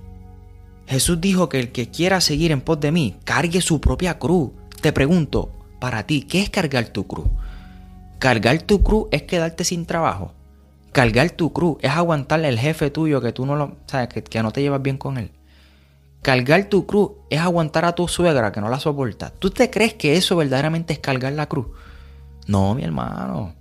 Jesús 0.87 1.21
dijo 1.21 1.49
que 1.49 1.59
el 1.59 1.73
que 1.73 1.91
quiera 1.91 2.21
seguir 2.21 2.53
en 2.53 2.61
pos 2.61 2.79
de 2.81 2.93
mí, 2.93 3.17
cargue 3.25 3.61
su 3.61 3.81
propia 3.81 4.19
cruz. 4.19 4.51
Te 4.81 4.93
pregunto, 4.93 5.51
para 5.81 6.05
ti, 6.05 6.23
¿qué 6.23 6.41
es 6.41 6.51
cargar 6.51 6.89
tu 6.89 7.07
cruz? 7.07 7.27
Cargar 8.21 8.63
tu 8.63 8.83
cruz 8.83 9.09
es 9.11 9.23
quedarte 9.23 9.65
sin 9.65 9.85
trabajo. 9.85 10.33
Cargar 10.93 11.31
tu 11.31 11.53
cruz 11.53 11.79
es 11.81 11.91
aguantarle 11.91 12.49
al 12.49 12.59
jefe 12.59 12.91
tuyo 12.91 13.21
que 13.21 13.33
tú 13.33 13.47
no 13.47 13.57
lo, 13.57 13.77
sabes, 13.87 14.09
que 14.09 14.43
no 14.43 14.53
te 14.53 14.63
llevas 14.63 14.83
bien 14.83 14.99
con 14.99 15.19
él. 15.19 15.31
Cargar 16.23 16.65
tu 16.65 16.87
cruz 16.87 17.13
es 17.31 17.41
aguantar 17.41 17.85
a 17.87 17.95
tu 17.95 18.07
suegra 18.07 18.53
que 18.53 18.61
no 18.61 18.69
la 18.69 18.79
soporta. 18.79 19.31
¿Tú 19.31 19.51
te 19.51 19.71
crees 19.71 19.95
que 19.95 20.17
eso 20.17 20.37
verdaderamente 20.37 20.93
es 20.93 20.99
cargar 20.99 21.33
la 21.33 21.47
cruz? 21.47 21.69
No, 22.47 22.75
mi 22.75 22.85
hermano. 22.85 23.55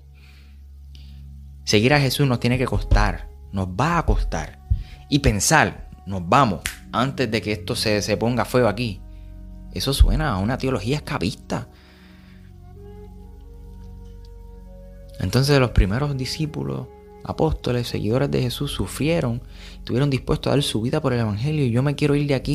Seguir 1.63 1.93
a 1.93 2.01
Jesús 2.01 2.27
nos 2.27 2.39
tiene 2.39 2.57
que 2.57 2.65
costar, 2.65 3.29
nos 3.51 3.67
va 3.67 3.97
a 3.97 4.05
costar. 4.05 4.59
Y 5.07 5.19
pensar, 5.19 5.89
nos 6.05 6.27
vamos, 6.27 6.61
antes 6.91 7.31
de 7.31 7.41
que 7.41 7.51
esto 7.53 7.75
se, 7.75 8.01
se 8.01 8.17
ponga 8.17 8.43
feo 8.43 8.67
aquí. 8.67 8.99
Eso 9.73 9.93
suena 9.93 10.33
a 10.33 10.37
una 10.37 10.57
teología 10.57 10.97
escapista. 10.97 11.69
Entonces 15.19 15.59
los 15.59 15.71
primeros 15.71 16.17
discípulos, 16.17 16.87
apóstoles, 17.29 17.87
seguidores 17.87 18.29
de 18.31 18.41
Jesús 18.41 18.71
sufrieron, 18.71 19.41
estuvieron 19.77 20.09
dispuestos 20.09 20.47
a 20.51 20.55
dar 20.55 20.63
su 20.63 20.81
vida 20.81 21.01
por 21.01 21.13
el 21.13 21.19
Evangelio 21.19 21.65
y 21.65 21.71
yo 21.71 21.83
me 21.83 21.95
quiero 21.95 22.15
ir 22.15 22.27
de 22.27 22.35
aquí 22.35 22.53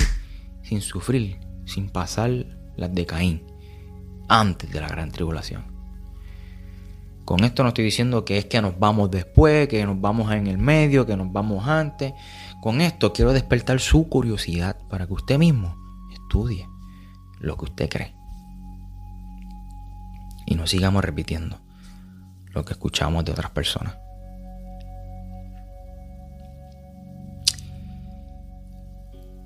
sin 0.63 0.81
sufrir, 0.81 1.39
sin 1.65 1.89
pasar 1.89 2.31
las 2.77 2.95
de 2.95 3.07
Caín, 3.07 3.43
antes 4.29 4.73
de 4.73 4.81
la 4.81 4.89
gran 4.89 5.11
tribulación. 5.11 5.75
Con 7.25 7.43
esto 7.45 7.63
no 7.63 7.69
estoy 7.69 7.85
diciendo 7.85 8.25
que 8.25 8.37
es 8.37 8.47
que 8.47 8.61
nos 8.61 8.79
vamos 8.79 9.11
después, 9.11 9.69
que 9.69 9.87
nos 9.87 9.99
vamos 9.99 10.31
en 10.33 10.47
el 10.47 10.59
medio, 10.59 11.07
que 11.07 11.17
nos 11.17 11.33
vamos 11.33 11.67
antes. 11.67 12.13
Con 12.61 12.83
esto 12.83 13.15
quiero 13.15 13.33
despertar 13.33 13.81
su 13.81 14.09
curiosidad 14.09 14.77
para 14.91 15.07
que 15.07 15.15
usted 15.15 15.39
mismo 15.39 15.75
estudie 16.13 16.69
lo 17.41 17.57
que 17.57 17.65
usted 17.65 17.89
cree. 17.89 18.15
Y 20.47 20.55
no 20.55 20.67
sigamos 20.67 21.03
repitiendo 21.03 21.61
lo 22.51 22.65
que 22.65 22.75
escuchamos 22.75 23.25
de 23.25 23.33
otras 23.33 23.51
personas. 23.51 23.97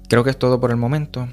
Creo 0.08 0.24
que 0.24 0.30
es 0.30 0.38
todo 0.38 0.58
por 0.58 0.70
el 0.70 0.76
momento. 0.76 1.28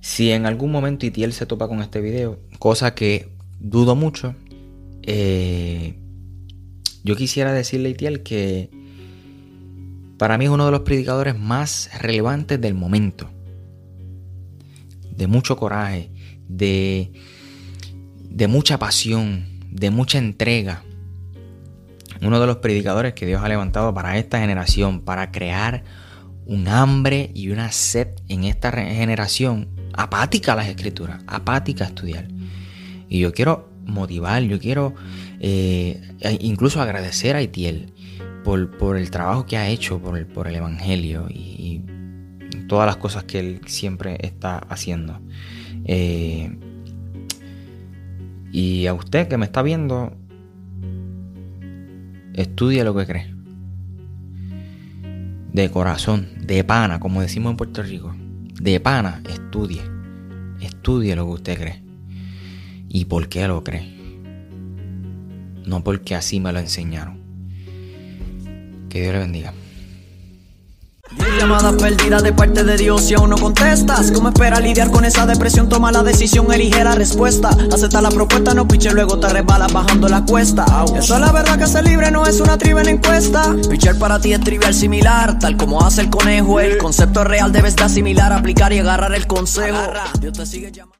Si 0.00 0.32
en 0.32 0.46
algún 0.46 0.72
momento 0.72 1.06
Itiel 1.06 1.32
se 1.32 1.46
topa 1.46 1.68
con 1.68 1.80
este 1.80 2.00
video, 2.00 2.40
cosa 2.58 2.94
que 2.94 3.28
dudo 3.60 3.94
mucho, 3.94 4.34
eh, 5.02 5.94
yo 7.04 7.16
quisiera 7.16 7.52
decirle 7.52 7.88
a 7.88 7.92
Itiel 7.92 8.22
que 8.22 8.70
para 10.18 10.36
mí 10.38 10.46
es 10.46 10.50
uno 10.50 10.66
de 10.66 10.72
los 10.72 10.80
predicadores 10.80 11.38
más 11.38 11.90
relevantes 12.00 12.60
del 12.60 12.74
momento. 12.74 13.30
De 15.16 15.26
mucho 15.26 15.56
coraje, 15.56 16.10
de, 16.48 17.12
de 18.28 18.48
mucha 18.48 18.78
pasión, 18.78 19.46
de 19.70 19.90
mucha 19.90 20.18
entrega. 20.18 20.82
Uno 22.22 22.40
de 22.40 22.46
los 22.46 22.56
predicadores 22.56 23.14
que 23.14 23.26
Dios 23.26 23.42
ha 23.42 23.48
levantado 23.48 23.94
para 23.94 24.18
esta 24.18 24.40
generación, 24.40 25.00
para 25.00 25.30
crear 25.30 25.84
un 26.50 26.66
hambre 26.66 27.30
y 27.32 27.50
una 27.50 27.70
sed 27.70 28.08
en 28.28 28.42
esta 28.42 28.72
generación 28.72 29.68
apática 29.92 30.54
a 30.54 30.56
las 30.56 30.66
escrituras, 30.66 31.22
apática 31.28 31.84
a 31.84 31.86
estudiar. 31.86 32.26
Y 33.08 33.20
yo 33.20 33.32
quiero 33.32 33.70
motivar, 33.86 34.42
yo 34.42 34.58
quiero 34.58 34.94
eh, 35.38 36.02
incluso 36.40 36.82
agradecer 36.82 37.36
a 37.36 37.42
Itiel 37.42 37.92
por, 38.42 38.96
el 38.96 39.10
trabajo 39.12 39.46
que 39.46 39.58
ha 39.58 39.68
hecho, 39.68 40.00
por 40.00 40.18
el, 40.18 40.26
por 40.26 40.48
el 40.48 40.56
Evangelio 40.56 41.28
y, 41.30 41.84
todas 42.66 42.86
las 42.86 42.96
cosas 42.96 43.24
que 43.24 43.38
él 43.40 43.60
siempre 43.66 44.16
está 44.20 44.58
haciendo. 44.58 45.20
Eh, 45.84 46.56
y 48.52 48.86
a 48.86 48.94
usted 48.94 49.28
que 49.28 49.36
me 49.36 49.44
está 49.44 49.62
viendo, 49.62 50.16
estudie 52.34 52.82
lo 52.82 52.94
que 52.94 53.06
cree 53.06 53.40
de 55.52 55.70
corazón, 55.70 56.28
de 56.50 56.64
pana, 56.64 56.98
como 56.98 57.22
decimos 57.22 57.52
en 57.52 57.56
Puerto 57.56 57.80
Rico. 57.80 58.12
De 58.60 58.80
pana, 58.80 59.22
estudie. 59.30 59.82
Estudie 60.60 61.14
lo 61.14 61.24
que 61.26 61.32
usted 61.32 61.56
cree. 61.56 61.82
¿Y 62.88 63.04
por 63.04 63.28
qué 63.28 63.46
lo 63.46 63.62
cree? 63.62 63.86
No 65.64 65.84
porque 65.84 66.16
así 66.16 66.40
me 66.40 66.52
lo 66.52 66.58
enseñaron. 66.58 67.20
Que 68.88 69.00
Dios 69.00 69.12
le 69.12 69.20
bendiga. 69.20 69.54
Llamadas 71.38 71.74
perdidas 71.74 72.22
de 72.22 72.32
parte 72.32 72.62
de 72.62 72.76
Dios 72.76 73.10
y 73.10 73.14
aún 73.14 73.30
no 73.30 73.36
contestas. 73.36 74.12
¿Cómo 74.12 74.28
espera 74.28 74.60
lidiar 74.60 74.90
con 74.90 75.04
esa 75.04 75.26
depresión? 75.26 75.68
Toma 75.68 75.90
la 75.90 76.02
decisión, 76.02 76.52
elige 76.52 76.84
la 76.84 76.94
respuesta. 76.94 77.50
Acepta 77.72 78.00
la 78.00 78.10
propuesta, 78.10 78.54
no 78.54 78.68
piche, 78.68 78.92
luego 78.92 79.18
te 79.18 79.28
resbalas 79.28 79.72
bajando 79.72 80.08
la 80.08 80.24
cuesta. 80.24 80.64
Eso 80.96 81.14
es 81.14 81.20
la 81.20 81.32
verdad 81.32 81.58
que 81.58 81.66
ser 81.66 81.84
libre 81.84 82.10
no 82.10 82.26
es 82.26 82.40
una 82.40 82.56
trivial 82.58 82.88
encuesta. 82.88 83.56
Pichar 83.68 83.98
para 83.98 84.20
ti 84.20 84.32
es 84.32 84.40
trivial 84.40 84.74
similar, 84.74 85.38
tal 85.38 85.56
como 85.56 85.84
hace 85.84 86.02
el 86.02 86.10
conejo. 86.10 86.60
El 86.60 86.78
concepto 86.78 87.24
real 87.24 87.50
debes 87.50 87.74
de 87.74 87.84
asimilar, 87.84 88.32
aplicar 88.32 88.72
y 88.72 88.78
agarrar 88.78 89.14
el 89.14 89.26
consejo. 89.26 89.78
Dios 90.20 90.32
te 90.32 90.46
sigue 90.46 90.70
llamando. 90.70 90.99